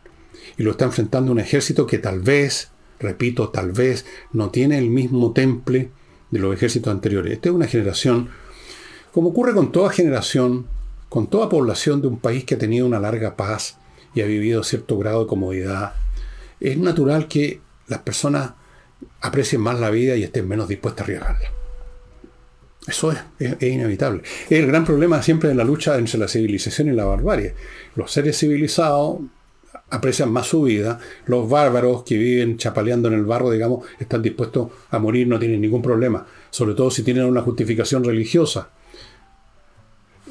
[0.58, 4.90] Y lo está enfrentando un ejército que tal vez repito, tal vez no tiene el
[4.90, 5.90] mismo temple
[6.32, 7.34] de los ejércitos anteriores.
[7.34, 8.30] Esta es una generación,
[9.14, 10.68] como ocurre con toda generación,
[11.08, 13.78] con toda población de un país que ha tenido una larga paz
[14.14, 15.94] y ha vivido cierto grado de comodidad,
[16.60, 18.52] es natural que las personas
[19.22, 21.50] aprecien más la vida y estén menos dispuestas a arriesgarla.
[22.88, 24.24] Eso es, inevitable.
[24.50, 27.54] Es el gran problema siempre de la lucha entre la civilización y la barbarie.
[27.96, 29.20] Los seres civilizados
[29.90, 31.00] aprecian más su vida.
[31.26, 35.62] Los bárbaros que viven chapaleando en el barro, digamos, están dispuestos a morir, no tienen
[35.62, 36.26] ningún problema.
[36.50, 38.70] Sobre todo si tienen una justificación religiosa.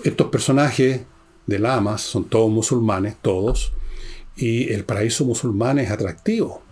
[0.04, 1.02] Estos personajes
[1.46, 3.72] de Lamas son todos musulmanes, todos,
[4.36, 6.62] y el paraíso musulmán es atractivo.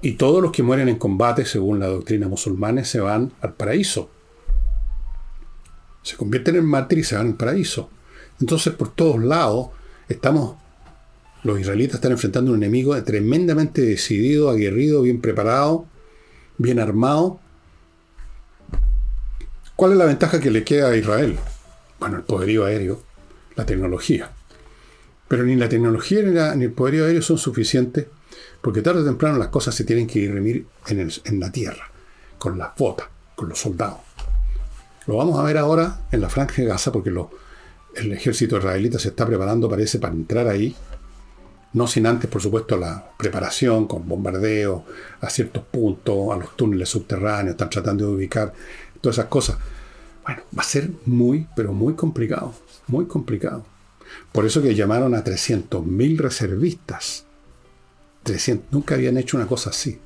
[0.00, 4.10] Y todos los que mueren en combate, según la doctrina musulmana, se van al paraíso.
[6.02, 7.90] Se convierten en mártires y se van al paraíso.
[8.40, 9.70] Entonces, por todos lados,
[10.08, 10.56] estamos
[11.46, 15.86] los israelitas están enfrentando un enemigo tremendamente decidido, aguerrido, bien preparado,
[16.58, 17.38] bien armado.
[19.76, 21.36] ¿Cuál es la ventaja que le queda a Israel?
[22.00, 23.00] Bueno, el poderío aéreo,
[23.54, 24.32] la tecnología.
[25.28, 28.06] Pero ni la tecnología ni, el poderío aéreo son suficientes
[28.60, 31.88] porque tarde o temprano las cosas se tienen que ir en, en la tierra,
[32.38, 34.00] con las botas, con los soldados.
[35.06, 37.14] Lo vamos a ver ahora en la franja de Gaza porque
[37.94, 40.74] el ejército israelita se está preparando, parece, para entrar ahí.
[41.72, 44.84] No sin antes, por supuesto, la preparación con bombardeo
[45.20, 48.52] a ciertos puntos, a los túneles subterráneos, están tratando de ubicar
[49.00, 49.58] todas esas cosas.
[50.24, 52.54] Bueno, va a ser muy, pero muy complicado,
[52.86, 53.64] muy complicado.
[54.32, 57.24] Por eso que llamaron a 300.000 reservistas.
[58.22, 60.00] 300, nunca habían hecho una cosa así.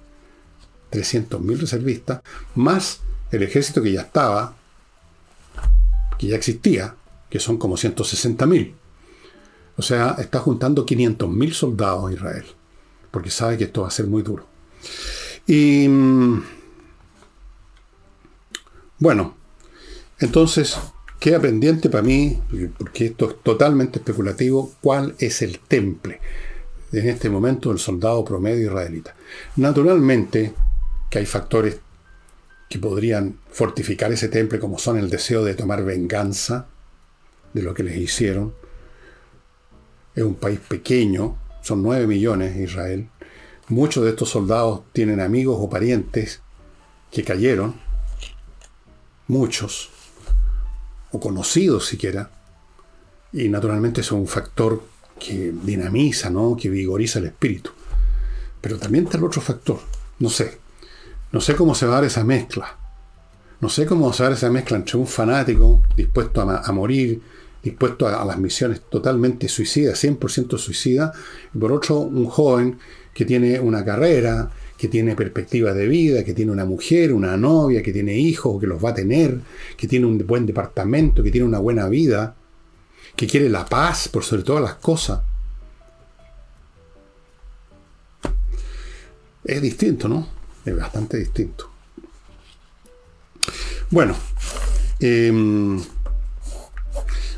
[0.90, 2.20] 300.000 reservistas,
[2.54, 3.00] más
[3.30, 4.56] el ejército que ya estaba,
[6.18, 6.94] que ya existía,
[7.30, 8.74] que son como 160.000.
[9.80, 12.44] O sea, está juntando 500.000 soldados a Israel,
[13.10, 14.44] porque sabe que esto va a ser muy duro.
[15.46, 16.44] Y mm,
[18.98, 19.36] bueno,
[20.18, 20.76] entonces
[21.18, 22.42] queda pendiente para mí,
[22.76, 26.20] porque esto es totalmente especulativo, cuál es el temple
[26.92, 29.14] en este momento del soldado promedio israelita.
[29.56, 30.52] Naturalmente
[31.08, 31.78] que hay factores
[32.68, 36.66] que podrían fortificar ese temple, como son el deseo de tomar venganza
[37.54, 38.59] de lo que les hicieron,
[40.14, 43.08] es un país pequeño, son 9 millones Israel.
[43.68, 46.42] Muchos de estos soldados tienen amigos o parientes
[47.10, 47.74] que cayeron,
[49.28, 49.90] muchos,
[51.12, 52.30] o conocidos siquiera,
[53.32, 54.82] y naturalmente es un factor
[55.18, 56.56] que dinamiza, ¿no?
[56.56, 57.70] que vigoriza el espíritu.
[58.60, 59.80] Pero también está el otro factor,
[60.18, 60.58] no sé,
[61.32, 62.76] no sé cómo se va a dar esa mezcla.
[63.60, 67.22] No sé cómo se va a dar esa mezcla entre un fanático dispuesto a morir,
[67.62, 71.12] dispuesto a, las misiones totalmente suicidas, 100% suicida,
[71.54, 72.78] y por otro un joven
[73.12, 77.82] que tiene una carrera, que tiene perspectivas de vida, que tiene una mujer, una novia,
[77.82, 79.38] que tiene hijos, que los va a tener,
[79.76, 82.34] que tiene un buen departamento, que tiene una buena vida,
[83.14, 85.20] que quiere la paz por sobre todas las cosas.
[89.44, 90.26] Es distinto, ¿no?
[90.64, 91.70] Es bastante distinto.
[93.90, 94.14] Bueno,
[95.00, 95.78] eh,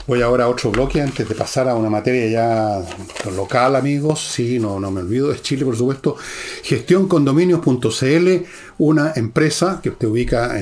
[0.04, 2.84] Voy ahora a otro bloque antes de pasar a una materia ya
[3.36, 4.20] local, amigos.
[4.20, 6.16] Sí, no, no me olvido, es Chile, por supuesto.
[6.64, 8.44] Gestióncondominios.cl,
[8.78, 10.56] una empresa que usted ubica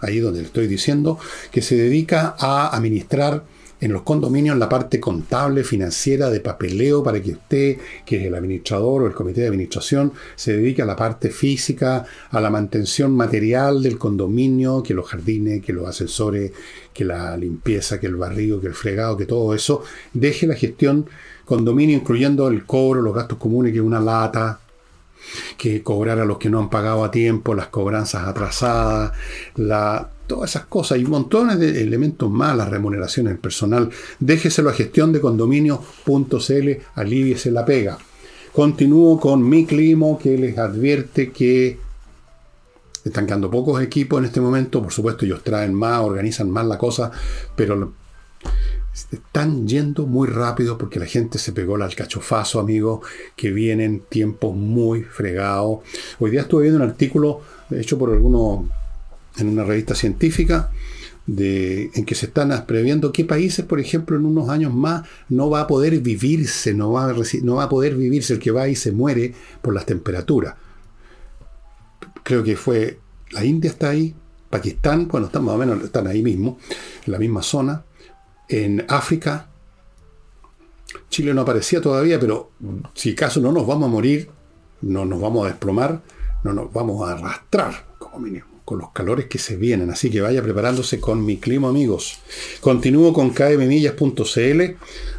[0.00, 1.18] ahí donde le estoy diciendo,
[1.50, 3.44] que se dedica a administrar
[3.80, 8.34] en los condominios la parte contable, financiera, de papeleo, para que usted, que es el
[8.34, 13.14] administrador o el comité de administración, se dedique a la parte física, a la mantención
[13.14, 16.52] material del condominio, que los jardines, que los ascensores,
[16.92, 21.06] que la limpieza, que el barrido, que el fregado, que todo eso, deje la gestión
[21.44, 24.60] condominio, incluyendo el cobro, los gastos comunes, que una lata,
[25.56, 29.12] que cobrar a los que no han pagado a tiempo, las cobranzas atrasadas,
[29.56, 33.90] la todas esas cosas y montones de elementos más, la remuneración del personal.
[34.20, 37.98] Déjeselo a gestión de condominio.cl, aliviese la pega.
[38.52, 41.78] Continúo con mi climo que les advierte que
[43.04, 44.82] están quedando pocos equipos en este momento.
[44.82, 47.10] Por supuesto, ellos traen más, organizan más la cosa,
[47.56, 47.92] pero
[49.12, 53.00] están yendo muy rápido porque la gente se pegó el alcachofazo, amigo,
[53.34, 55.80] que vienen tiempos muy fregados.
[56.18, 58.66] Hoy día estuve viendo un artículo hecho por algunos
[59.38, 60.70] en una revista científica
[61.28, 65.50] de, en que se están previendo qué países, por ejemplo, en unos años más no
[65.50, 68.66] va a poder vivirse, no va a, no va a poder vivirse el que va
[68.68, 70.54] y se muere por las temperaturas.
[72.22, 72.98] Creo que fue
[73.30, 74.14] la India está ahí,
[74.48, 76.58] Pakistán, bueno, están más o menos, están ahí mismo,
[77.04, 77.84] en la misma zona.
[78.48, 79.50] En África,
[81.10, 82.52] Chile no aparecía todavía, pero
[82.94, 84.30] si acaso no nos vamos a morir,
[84.80, 86.00] no nos vamos a desplomar,
[86.42, 89.88] no nos vamos a arrastrar como mínimo con los calores que se vienen.
[89.88, 92.18] Así que vaya preparándose con mi clima, amigos.
[92.60, 94.62] Continúo con kmmillas.cl,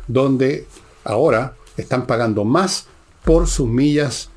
[0.07, 0.67] donde
[1.03, 2.85] ahora están pagando más
[3.25, 4.29] por sus millas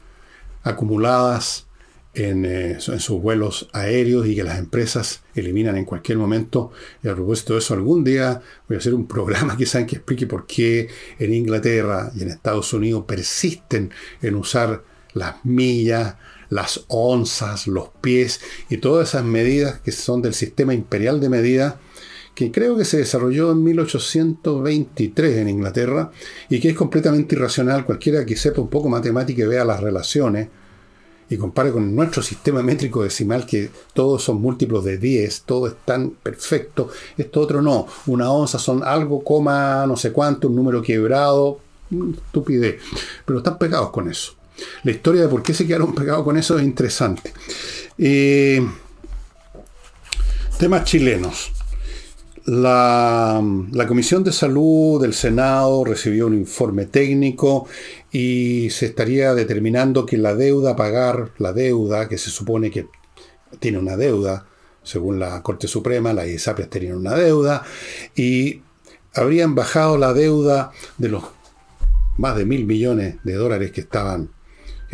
[0.62, 1.66] acumuladas
[2.14, 6.70] en, eh, en, sus vuelos aéreos y que las empresas eliminan en cualquier momento.
[7.02, 10.26] Y a propósito de eso, algún día voy a hacer un programa quizá que explique
[10.26, 10.88] por qué
[11.18, 13.90] en Inglaterra y en Estados Unidos persisten
[14.22, 16.16] en usar las millas,
[16.52, 21.76] las onzas, los pies y todas esas medidas que son del sistema imperial de medidas
[22.34, 26.10] que creo que se desarrolló en 1823 en Inglaterra
[26.50, 27.86] y que es completamente irracional.
[27.86, 30.48] Cualquiera que sepa un poco matemática y vea las relaciones
[31.30, 35.74] y compare con nuestro sistema métrico decimal que todos son múltiplos de 10, todo es
[35.86, 40.82] tan perfecto, esto otro no, una onza son algo, coma, no sé cuánto, un número
[40.82, 42.82] quebrado, estupidez,
[43.24, 44.34] pero están pegados con eso.
[44.82, 47.32] La historia de por qué se quedaron pegados con eso es interesante.
[47.98, 48.66] Eh,
[50.58, 51.52] temas chilenos.
[52.44, 53.40] La,
[53.86, 57.68] Comisión de Salud del Senado recibió un informe técnico
[58.10, 62.88] y se estaría determinando que la deuda a pagar, la deuda que se supone que
[63.60, 64.46] tiene una deuda,
[64.82, 67.62] según la Corte Suprema, las ISAPRES tenían una deuda,
[68.16, 68.62] y
[69.14, 71.22] habrían bajado la deuda de los
[72.18, 74.30] más de mil millones de dólares que estaban,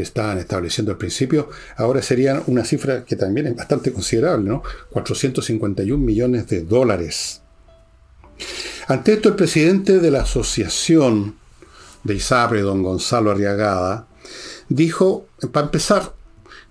[0.03, 4.63] estaban estableciendo al principio, ahora serían una cifra que también es bastante considerable, ¿no?
[4.91, 7.43] 451 millones de dólares.
[8.87, 11.37] Ante esto, el presidente de la asociación
[12.05, 14.07] de ISAPRE, don Gonzalo Arriagada,
[14.69, 16.15] dijo, para empezar,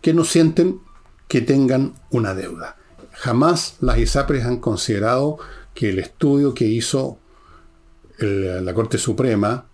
[0.01, 0.79] que no sienten
[1.27, 2.77] que tengan una deuda.
[3.11, 5.37] Jamás las ISAPRES han considerado
[5.73, 7.19] que el estudio que hizo
[8.19, 9.66] la Corte Suprema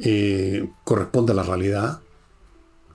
[0.00, 2.00] eh, corresponde a la realidad,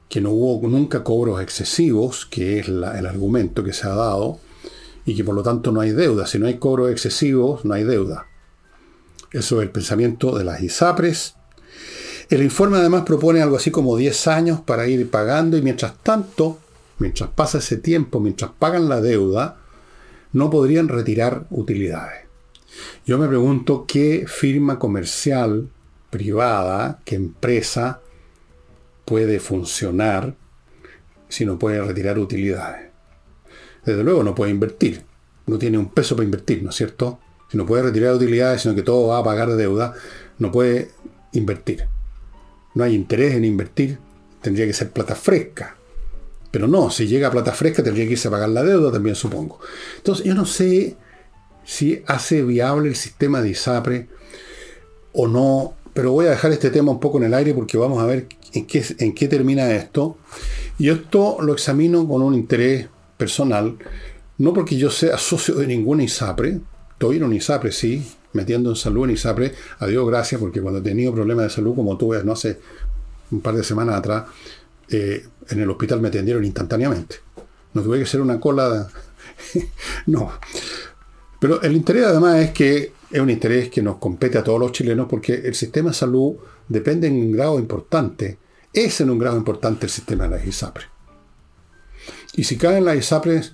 [0.10, 4.40] que no hubo nunca cobros excesivos, que es el argumento que se ha dado,
[5.06, 6.28] y que por lo tanto no hay deuda.
[6.28, 8.26] Si no hay cobros excesivos, no hay deuda.
[9.32, 11.36] Eso es el pensamiento de las ISAPRES.
[12.30, 16.60] El informe además propone algo así como 10 años para ir pagando y mientras tanto,
[17.00, 19.58] mientras pasa ese tiempo, mientras pagan la deuda,
[20.34, 22.26] no podrían retirar utilidades.
[23.06, 25.70] Yo me pregunto qué firma comercial
[26.10, 28.02] privada, qué empresa
[29.06, 30.36] puede funcionar
[31.30, 32.90] si no puede retirar utilidades.
[33.86, 35.04] Desde luego no puede invertir,
[35.46, 37.20] no tiene un peso para invertir, ¿no es cierto?
[37.50, 39.94] Si no puede retirar utilidades, sino que todo va a pagar deuda,
[40.40, 40.92] no puede
[41.32, 41.88] invertir.
[42.76, 43.98] No hay interés en invertir,
[44.42, 45.78] tendría que ser plata fresca.
[46.52, 49.60] Pero no, si llega plata fresca tendría que irse a pagar la deuda también, supongo.
[49.98, 50.98] Entonces yo no sé
[51.64, 54.10] si hace viable el sistema de ISAPRE
[55.14, 58.00] o no, pero voy a dejar este tema un poco en el aire porque vamos
[58.04, 60.20] a ver en qué, termina esto.
[60.78, 62.88] Y esto lo examino con un interés
[63.18, 63.80] personal,
[64.38, 66.60] no porque yo sea socio de ninguna ISAPRE,
[66.92, 70.82] estoy en un ISAPRE, sí, metiendo en salud en ISAPRE, a Dios gracias, porque cuando
[70.82, 72.60] he tenido problemas de salud, como tú ves, no hace
[73.32, 74.26] un par de semanas atrás,
[74.90, 77.16] eh, en el hospital me atendieron instantáneamente.
[77.74, 78.88] No tuve que hacer una cola.
[80.06, 80.32] no.
[81.40, 84.72] Pero el interés además es que es un interés que nos compete a todos los
[84.72, 86.36] chilenos porque el sistema de salud
[86.68, 88.38] depende en un grado importante,
[88.74, 90.86] es en un grado importante el sistema de las ISAPRE.
[92.36, 93.54] Y si caen las ISAPRES,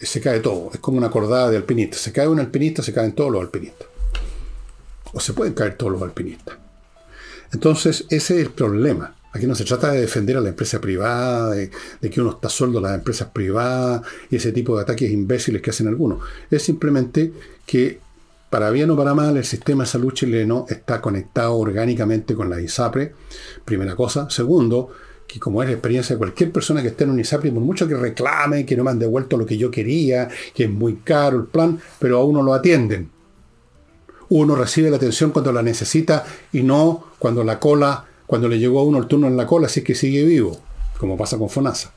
[0.00, 0.70] se cae todo.
[0.72, 2.00] Es como una cordada de alpinistas.
[2.00, 3.88] Se cae un alpinista, se caen todos los alpinistas.
[5.12, 6.56] O se pueden caer todos los alpinistas.
[7.52, 9.16] Entonces, ese es el problema.
[9.32, 11.70] Aquí no se trata de defender a la empresa privada, de,
[12.10, 15.70] que uno está sueldo a las empresas privadas y ese tipo de ataques imbéciles que
[15.70, 16.20] hacen algunos.
[16.50, 17.32] Es simplemente
[17.66, 18.00] que,
[18.56, 22.58] para bien o para mal, el sistema de salud chileno está conectado orgánicamente con la
[22.58, 23.12] ISAPRE,
[23.66, 24.30] primera cosa.
[24.30, 24.92] Segundo,
[25.28, 27.86] que como es la experiencia de cualquier persona que esté en un ISAPRE, por mucho
[27.86, 31.36] que reclame, que no me han devuelto lo que yo quería, que es muy caro
[31.36, 33.10] el plan, pero a uno lo atienden.
[34.30, 38.80] Uno recibe la atención cuando la necesita y no cuando la cola cuando le llegó
[38.80, 40.58] a uno el turno en la cola, es que sigue vivo,
[40.98, 41.92] como pasa con FONASA.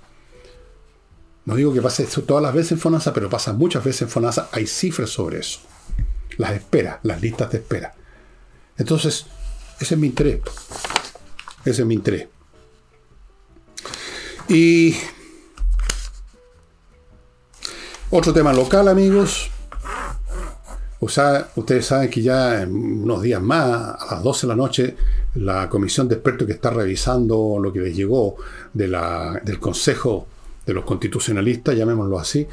[1.45, 4.49] No digo que pase todas las veces en FONASA, pero pasa muchas veces en FONASA.
[4.51, 5.62] Hay cifras sobre eso.
[6.40, 7.94] Las espera, las listas de espera.
[8.78, 9.26] Entonces,
[9.78, 10.40] ese es mi interés.
[11.66, 12.28] Ese es mi interés.
[14.48, 14.96] Y
[18.10, 19.52] otro tema local, amigos.
[21.02, 22.74] Ustedes saben que ya en
[23.04, 24.96] unos días más, a las 12 de la noche,
[25.36, 28.38] la comisión de expertos que está revisando lo que les llegó
[28.74, 30.26] del Consejo
[30.66, 32.48] de los Constitucionalistas, llamémoslo así,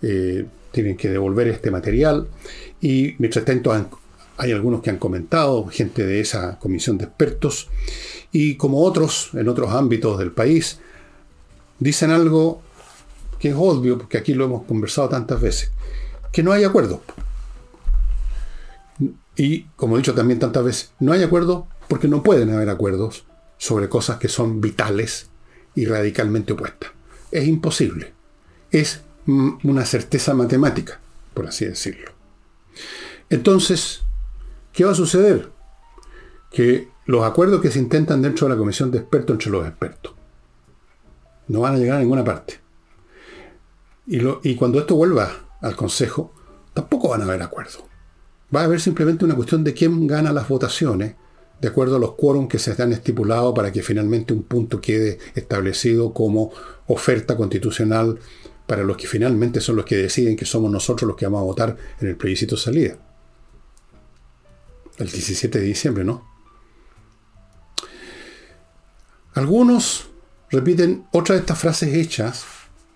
[0.00, 0.46] eh,
[0.76, 2.28] tienen que devolver este material
[2.82, 3.72] y mientras tanto
[4.36, 7.70] hay algunos que han comentado, gente de esa comisión de expertos,
[8.30, 10.78] y como otros en otros ámbitos del país,
[11.78, 12.60] dicen algo
[13.38, 15.72] que es obvio, porque aquí lo hemos conversado tantas veces,
[16.30, 17.00] que no hay acuerdo.
[19.34, 23.24] Y como he dicho también tantas veces, no hay acuerdo porque no pueden haber acuerdos
[23.56, 25.30] sobre cosas que son vitales
[25.74, 26.90] y radicalmente opuestas.
[27.30, 28.12] Es imposible.
[28.70, 31.00] Es una certeza matemática,
[31.34, 32.12] por así decirlo.
[33.28, 34.02] Entonces,
[34.72, 35.50] ¿qué va a suceder?
[36.50, 40.14] Que los acuerdos que se intentan dentro de la comisión de expertos entre los expertos
[41.48, 42.60] no van a llegar a ninguna parte.
[44.06, 46.32] Y, cuando esto vuelva al Consejo,
[46.72, 47.84] tampoco van a haber acuerdos.
[48.54, 51.16] Va a haber simplemente una cuestión de quién gana las votaciones
[51.60, 55.18] de acuerdo a los quórum que se están estipulados para que finalmente un punto quede
[55.34, 56.52] establecido como
[56.86, 58.18] oferta constitucional
[58.66, 61.44] para los que finalmente son los que deciden que somos nosotros los que vamos a
[61.44, 62.98] votar en el plebiscito salida.
[64.98, 66.26] El 17 de diciembre, ¿no?
[69.34, 70.08] Algunos
[70.50, 72.44] repiten otra de estas frases hechas.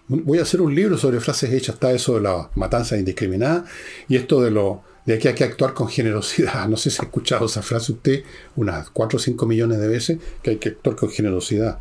[0.09, 1.75] Voy a hacer un libro sobre frases hechas.
[1.75, 3.65] Está eso de la matanza indiscriminada
[4.09, 6.67] y esto de lo de que hay que actuar con generosidad.
[6.69, 8.25] No sé si ha escuchado esa frase usted
[8.57, 11.79] unas 4 o 5 millones de veces, que hay que actuar con generosidad.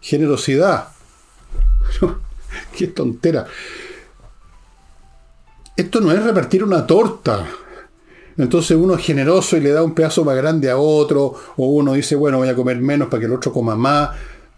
[0.00, 0.88] Generosidad.
[2.76, 3.46] Qué tontera.
[5.76, 7.46] Esto no es repartir una torta.
[8.36, 11.94] Entonces uno es generoso y le da un pedazo más grande a otro, o uno
[11.94, 14.10] dice, bueno, voy a comer menos para que el otro coma más.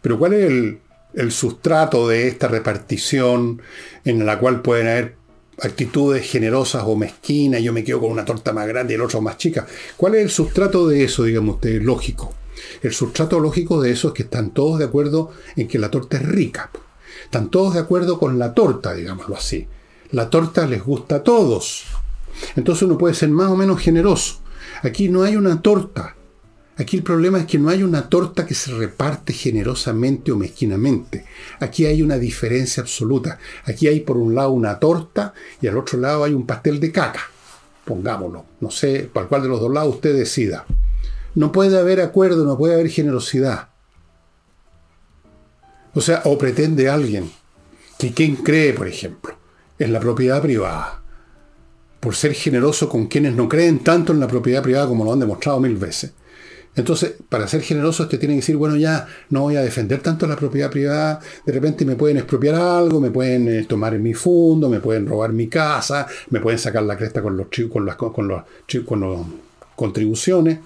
[0.03, 0.51] Pero ¿cuál es
[1.14, 3.61] el, sustrato de esta repartición
[4.05, 5.14] en la cual pueden haber
[5.62, 9.20] actitudes generosas o mezquinas, yo me quedo con una torta más grande y el otro
[9.20, 9.66] más chica.
[9.97, 12.32] ¿Cuál es el sustrato de eso, digamos usted, lógico?
[12.82, 16.16] El sustrato lógico de eso es que están todos de acuerdo en que la torta
[16.16, 16.70] es rica.
[17.31, 19.68] Están todos de acuerdo con la torta, digámoslo así.
[20.11, 21.85] La torta les gusta a todos.
[22.57, 24.41] Entonces uno puede ser más o menos generoso.
[24.83, 26.16] Aquí no hay una torta.
[26.76, 31.24] Aquí el problema es que no hay una torta que se reparte generosamente o mezquinamente.
[31.61, 33.39] Aquí hay una diferencia absoluta.
[33.64, 36.91] Aquí hay por un lado una torta y al otro lado hay un pastel de
[36.91, 37.20] caca.
[37.85, 38.45] Pongámoslo.
[38.59, 40.66] No sé, para cuál de los dos lados usted decida.
[41.37, 43.70] No puede haber acuerdo, no puede haber generosidad.
[45.95, 47.30] O sea, o pretende alguien
[47.99, 49.34] que quien cree, por ejemplo,
[49.78, 51.03] en la propiedad privada,
[51.99, 55.20] por ser generoso con quienes no creen tanto en la propiedad privada como lo han
[55.20, 56.12] demostrado mil veces,
[56.76, 60.26] entonces, para ser generoso, usted tiene que decir, bueno, ya no voy a defender tanto
[60.26, 64.14] la propiedad privada, de repente me pueden expropiar algo, me pueden eh, tomar en mi
[64.14, 67.97] fondo, me pueden robar mi casa, me pueden sacar la cresta con los con las
[67.97, 68.43] con los,
[68.86, 69.26] con las
[69.74, 70.61] contribuciones,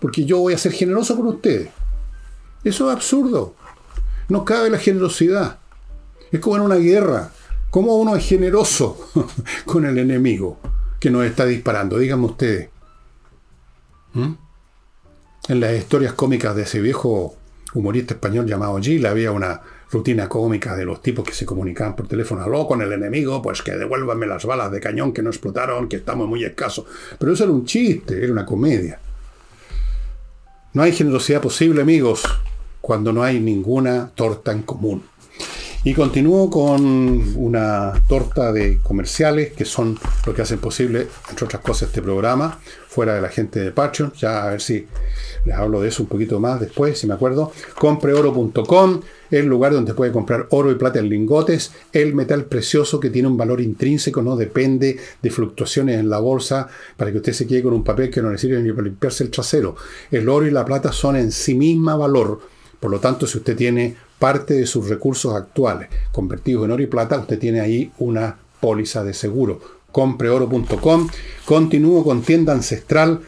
[0.00, 1.68] porque yo voy a ser generoso con ustedes.
[2.64, 3.54] Eso es absurdo.
[4.28, 5.58] No cabe la generosidad.
[6.32, 7.30] Es como en una guerra.
[7.70, 9.10] ¿Cómo uno es generoso
[9.64, 10.58] con el enemigo
[10.98, 11.98] que nos está disparando?
[11.98, 12.68] Díganme ustedes.
[14.14, 14.32] ¿Mm?
[15.48, 17.36] En las historias cómicas de ese viejo
[17.74, 19.60] humorista español llamado Gil había una
[19.90, 22.42] rutina cómica de los tipos que se comunicaban por teléfono.
[22.42, 25.96] Aló con el enemigo, pues que devuélvanme las balas de cañón que no explotaron, que
[25.96, 26.86] estamos muy escasos.
[27.18, 28.98] Pero eso era un chiste, era una comedia.
[30.72, 32.24] No hay generosidad posible, amigos,
[32.86, 35.02] cuando no hay ninguna torta en común.
[35.82, 41.62] Y continúo con una torta de comerciales que son lo que hacen posible, entre otras
[41.62, 44.12] cosas, este programa, fuera de la gente de Patreon.
[44.12, 44.86] Ya a ver si
[45.44, 47.50] les hablo de eso un poquito más después, si me acuerdo.
[47.76, 49.00] Compreoro.com,
[49.32, 53.26] el lugar donde puede comprar oro y plata en lingotes, el metal precioso que tiene
[53.26, 57.64] un valor intrínseco, no depende de fluctuaciones en la bolsa, para que usted se quede
[57.64, 59.74] con un papel que no le sirve ni para limpiarse el trasero.
[60.12, 62.54] El oro y la plata son en sí misma valor.
[62.86, 66.86] Por lo tanto, si usted tiene parte de sus recursos actuales convertidos en oro y
[66.86, 69.60] plata, usted tiene ahí una póliza de seguro.
[69.90, 71.08] Compreoro.com.
[71.44, 73.22] Continúo con Tienda Ancestral,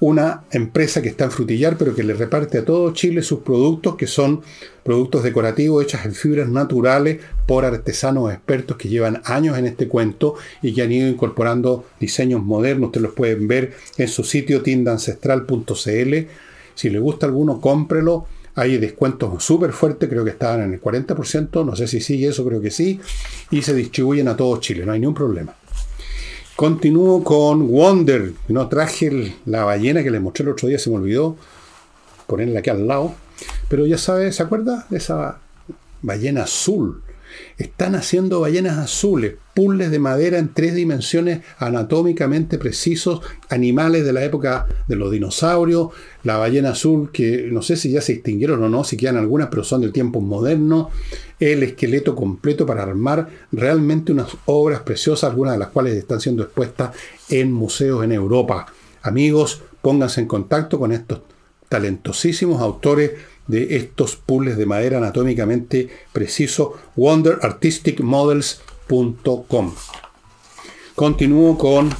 [0.00, 3.94] una empresa que está en Frutillar, pero que le reparte a todo Chile sus productos,
[3.94, 4.40] que son
[4.82, 10.34] productos decorativos hechos en fibras naturales por artesanos expertos que llevan años en este cuento
[10.62, 12.88] y que han ido incorporando diseños modernos.
[12.88, 16.14] Ustedes los pueden ver en su sitio tiendaancestral.cl.
[16.74, 21.64] Si le gusta alguno, cómprelo hay descuentos súper fuertes, creo que estaban en el 40%,
[21.64, 23.00] no sé si sigue eso, creo que sí,
[23.50, 25.54] y se distribuyen a todo Chile, no hay ningún problema.
[26.56, 30.96] Continúo con Wonder, no traje la ballena que les mostré el otro día, se me
[30.96, 31.36] olvidó
[32.26, 33.14] ponerla aquí al lado,
[33.68, 35.38] pero ya sabe, ¿se acuerda esa
[36.02, 37.02] ballena azul?
[37.58, 44.24] Están haciendo ballenas azules, puzzles de madera en tres dimensiones anatómicamente precisos, animales de la
[44.24, 45.88] época de los dinosaurios,
[46.24, 49.48] la ballena azul, que no sé si ya se extinguieron o no, si quedan algunas,
[49.48, 50.90] pero son del tiempo moderno,
[51.38, 56.42] el esqueleto completo para armar realmente unas obras preciosas, algunas de las cuales están siendo
[56.42, 56.94] expuestas
[57.28, 58.66] en museos en Europa.
[59.02, 61.20] Amigos, pónganse en contacto con estos
[61.68, 63.12] talentosísimos autores
[63.46, 69.74] de estos puzzles de madera anatómicamente preciso, wonderartisticmodels.com.
[70.94, 71.90] Continúo con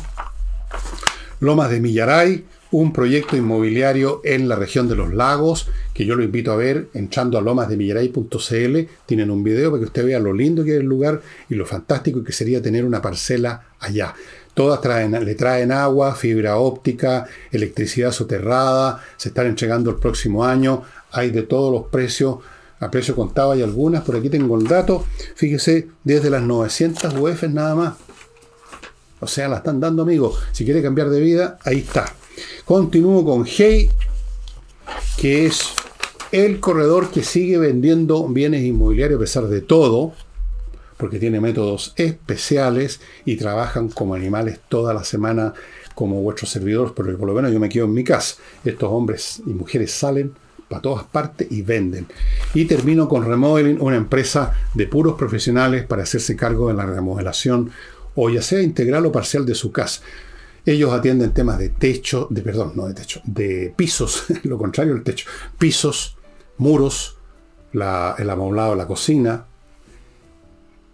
[1.41, 6.22] Lomas de Millaray, un proyecto inmobiliario en la región de los lagos, que yo lo
[6.22, 8.78] invito a ver entrando a lomasdemillaray.cl.
[9.07, 11.66] Tienen un video para que usted vea lo lindo que es el lugar y lo
[11.66, 14.14] fantástico que sería tener una parcela allá.
[14.55, 20.82] Todas traen, le traen agua, fibra óptica, electricidad soterrada, se están entregando el próximo año
[21.13, 22.39] hay de todos los precios,
[22.79, 25.05] a precio contado hay algunas, por aquí tengo el dato,
[25.35, 27.95] fíjese, desde las 900 UF nada más.
[29.21, 30.43] O sea, la están dando amigos.
[30.53, 32.15] Si quiere cambiar de vida, ahí está.
[32.65, 33.91] Continúo con Hey,
[35.19, 35.75] que es
[36.33, 40.13] el corredor que sigue vendiendo bienes inmobiliarios a pesar de todo,
[40.97, 45.53] porque tiene métodos especiales y trabajan como animales toda la semana
[45.95, 48.37] como vuestros servidores, pero por lo menos yo me quedo en mi casa.
[48.65, 50.33] Estos hombres y mujeres salen
[50.71, 52.07] para todas partes y venden.
[52.55, 57.73] Y termino con Remodeling, una empresa de puros profesionales para hacerse cargo de la remodelación
[58.14, 60.03] o ya sea integral o parcial de su casa.
[60.64, 65.03] Ellos atienden temas de techo, de perdón, no de techo, de pisos, lo contrario del
[65.03, 66.16] techo, pisos,
[66.59, 67.18] muros,
[67.73, 69.47] el amoblado la cocina,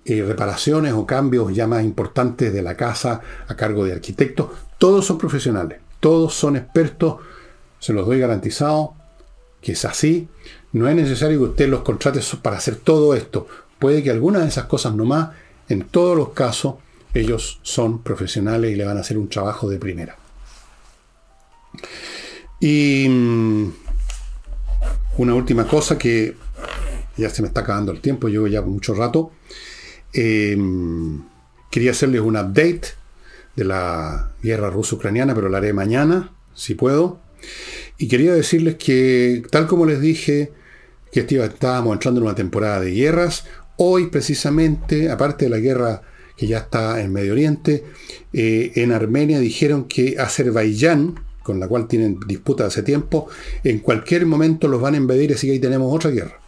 [0.07, 4.49] eh, reparaciones o cambios ya más importantes de la casa a cargo de arquitectos,
[4.79, 7.17] Todos son profesionales, todos son expertos,
[7.79, 8.95] se los doy garantizado
[9.67, 10.29] que es así.
[10.75, 13.49] No es necesario que usted los contrate para hacer todo esto.
[13.81, 15.31] Puede que algunas de esas cosas nomás,
[15.69, 16.77] en todos los casos,
[17.15, 20.17] ellos son profesionales y le van a hacer un trabajo de primera.
[22.61, 23.73] Y mm,
[25.19, 26.37] una última cosa que
[27.17, 29.33] ya se me está acabando el tiempo, llevo ya mucho rato.
[30.13, 31.25] Em,
[31.73, 32.83] quería hacerles un update
[33.57, 37.26] de la guerra ruso-ucraniana, pero lo haré mañana, si puedo.
[37.99, 40.53] Y quería decirles que, tal como les dije,
[41.13, 43.45] que estábamos entrando en una temporada de guerras,
[43.77, 46.03] hoy precisamente, aparte de la guerra
[46.37, 47.85] que ya está en Medio Oriente,
[48.33, 53.29] eh, en Armenia dijeron que Azerbaiyán, con la cual tienen disputa hace tiempo,
[53.65, 56.39] en cualquier momento los van a invadir, así que ahí tenemos otra guerra.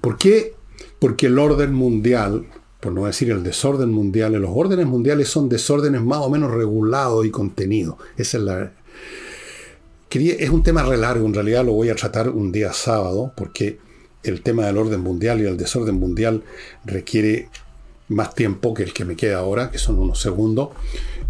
[0.00, 0.54] ¿Por qué?
[0.98, 2.46] Porque el orden mundial,
[2.80, 7.26] por no decir el desorden mundial, los órdenes mundiales son desórdenes más o menos regulados
[7.26, 7.96] y contenidos.
[8.16, 8.72] Esa es la...
[10.10, 13.78] Es un tema re largo, en realidad lo voy a tratar un día sábado, porque
[14.22, 16.44] el tema del orden mundial y el desorden mundial
[16.84, 17.48] requiere
[18.08, 20.70] más tiempo que el que me queda ahora, que son unos segundos.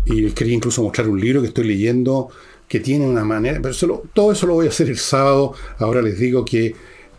[0.05, 2.29] Y quería incluso mostrar un libro que estoy leyendo
[2.69, 5.55] que tiene una manera, pero todo eso lo voy a hacer el sábado.
[5.79, 6.75] Ahora les digo que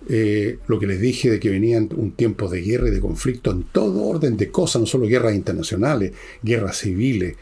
[0.08, 3.52] eh, lo que les dije de que venían un tiempo de guerra y de conflicto
[3.52, 7.36] en todo orden de cosas, no solo guerras internacionales, guerras civiles.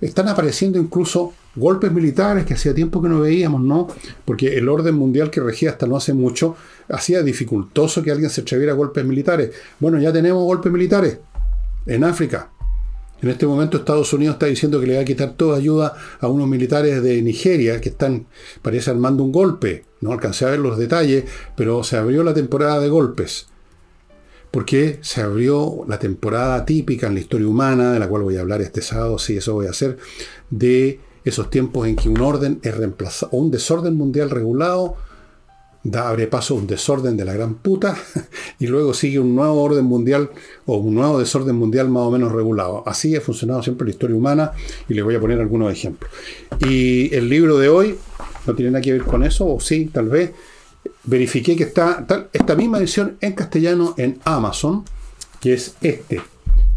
[0.00, 3.88] Están apareciendo incluso golpes militares que hacía tiempo que no veíamos, ¿no?
[4.24, 6.56] Porque el orden mundial que regía hasta no hace mucho
[6.88, 9.50] hacía dificultoso que alguien se atreviera a golpes militares.
[9.80, 11.18] Bueno, ya tenemos golpes militares
[11.86, 12.50] en África.
[13.22, 16.28] En este momento Estados Unidos está diciendo que le va a quitar toda ayuda a
[16.28, 18.26] unos militares de Nigeria que están,
[18.60, 19.84] parece, armando un golpe.
[20.00, 21.24] No alcancé a ver los detalles,
[21.56, 23.46] pero se abrió la temporada de golpes.
[24.50, 28.40] Porque se abrió la temporada típica en la historia humana, de la cual voy a
[28.40, 29.96] hablar este sábado, sí, eso voy a hacer,
[30.50, 34.96] de esos tiempos en que un orden es reemplazado, o un desorden mundial regulado
[35.90, 37.96] da, abre paso a un desorden de la gran puta
[38.58, 40.30] y luego sigue un nuevo orden mundial
[40.66, 42.82] o un nuevo desorden mundial más o menos regulado.
[42.86, 44.52] Así ha funcionado siempre la historia humana
[44.88, 46.10] y les voy a poner algunos ejemplos.
[46.60, 47.96] Y el libro de hoy
[48.46, 50.32] no tiene nada que ver con eso, o sí, tal vez.
[51.04, 54.84] Verifiqué que está esta misma edición en castellano en Amazon,
[55.40, 56.20] que es este,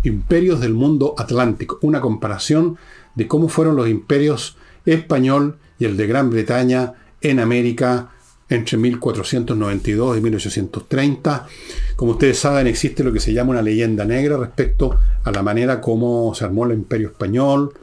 [0.03, 2.77] Imperios del Mundo Atlántico, una comparación
[3.15, 4.55] de cómo fueron los imperios
[4.85, 8.11] español y el de Gran Bretaña en América
[8.49, 11.47] entre 1492 y 1830.
[11.95, 15.79] Como ustedes saben, existe lo que se llama una leyenda negra respecto a la manera
[15.79, 17.73] como se armó el imperio español.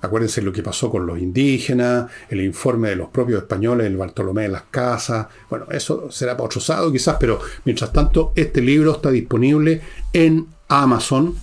[0.00, 4.42] Acuérdense lo que pasó con los indígenas, el informe de los propios españoles, el Bartolomé
[4.42, 5.28] de las Casas.
[5.48, 9.80] Bueno, eso será para otro sábado quizás, pero mientras tanto, este libro está disponible
[10.12, 11.34] en Amazon,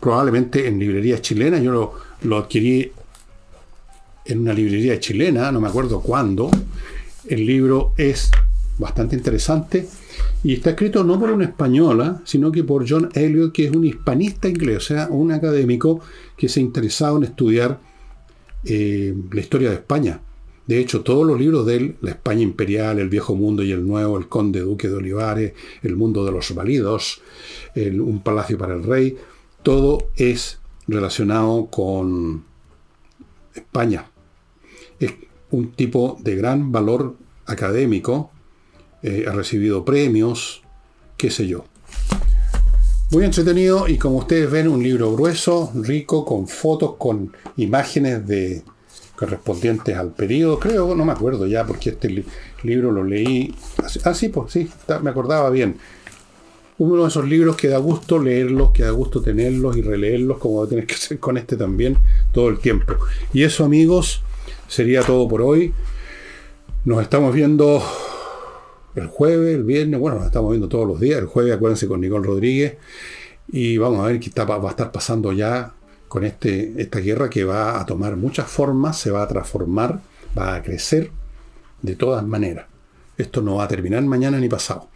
[0.00, 1.60] probablemente en librerías chilenas.
[1.60, 2.90] Yo lo, lo adquirí
[4.24, 6.50] en una librería chilena, no me acuerdo cuándo,
[7.28, 8.30] el libro es
[8.78, 9.88] bastante interesante
[10.42, 13.84] y está escrito no por una española, sino que por John Eliot, que es un
[13.84, 16.00] hispanista inglés, o sea, un académico
[16.36, 17.80] que se ha interesado en estudiar
[18.64, 20.20] eh, la historia de España.
[20.66, 23.86] De hecho, todos los libros de él, La España Imperial, El Viejo Mundo y el
[23.86, 25.52] Nuevo, El Conde Duque de Olivares,
[25.82, 27.22] El Mundo de los Válidos,
[27.74, 29.16] Un Palacio para el Rey,
[29.62, 32.44] todo es relacionado con
[33.54, 34.10] España.
[35.00, 35.14] Es
[35.50, 38.30] un tipo de gran valor académico,
[39.02, 40.62] eh, ha recibido premios,
[41.16, 41.64] qué sé yo.
[43.10, 48.62] Muy entretenido y como ustedes ven, un libro grueso, rico, con fotos, con imágenes de
[49.16, 52.24] correspondientes al periodo, creo, no me acuerdo ya, porque este
[52.62, 53.54] libro lo leí.
[54.04, 54.68] Ah, sí, pues sí,
[55.02, 55.76] me acordaba bien.
[56.78, 60.64] Uno de esos libros que da gusto leerlos, que da gusto tenerlos y releerlos, como
[60.66, 61.96] tener que hacer con este también
[62.32, 62.94] todo el tiempo.
[63.32, 64.22] Y eso, amigos,
[64.68, 65.74] sería todo por hoy.
[66.84, 67.82] Nos estamos viendo
[68.94, 71.18] el jueves, el viernes, bueno, nos estamos viendo todos los días.
[71.18, 72.76] El jueves, acuérdense, con Nicole Rodríguez.
[73.50, 75.72] Y vamos a ver qué está, va a estar pasando ya
[76.06, 80.00] con este, esta guerra que va a tomar muchas formas, se va a transformar,
[80.38, 81.10] va a crecer
[81.82, 82.66] de todas maneras.
[83.16, 84.88] Esto no va a terminar mañana ni pasado.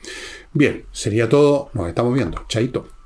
[0.53, 1.71] Bien, sería todo.
[1.75, 2.45] Nos estamos viendo.
[2.49, 3.02] Chaito.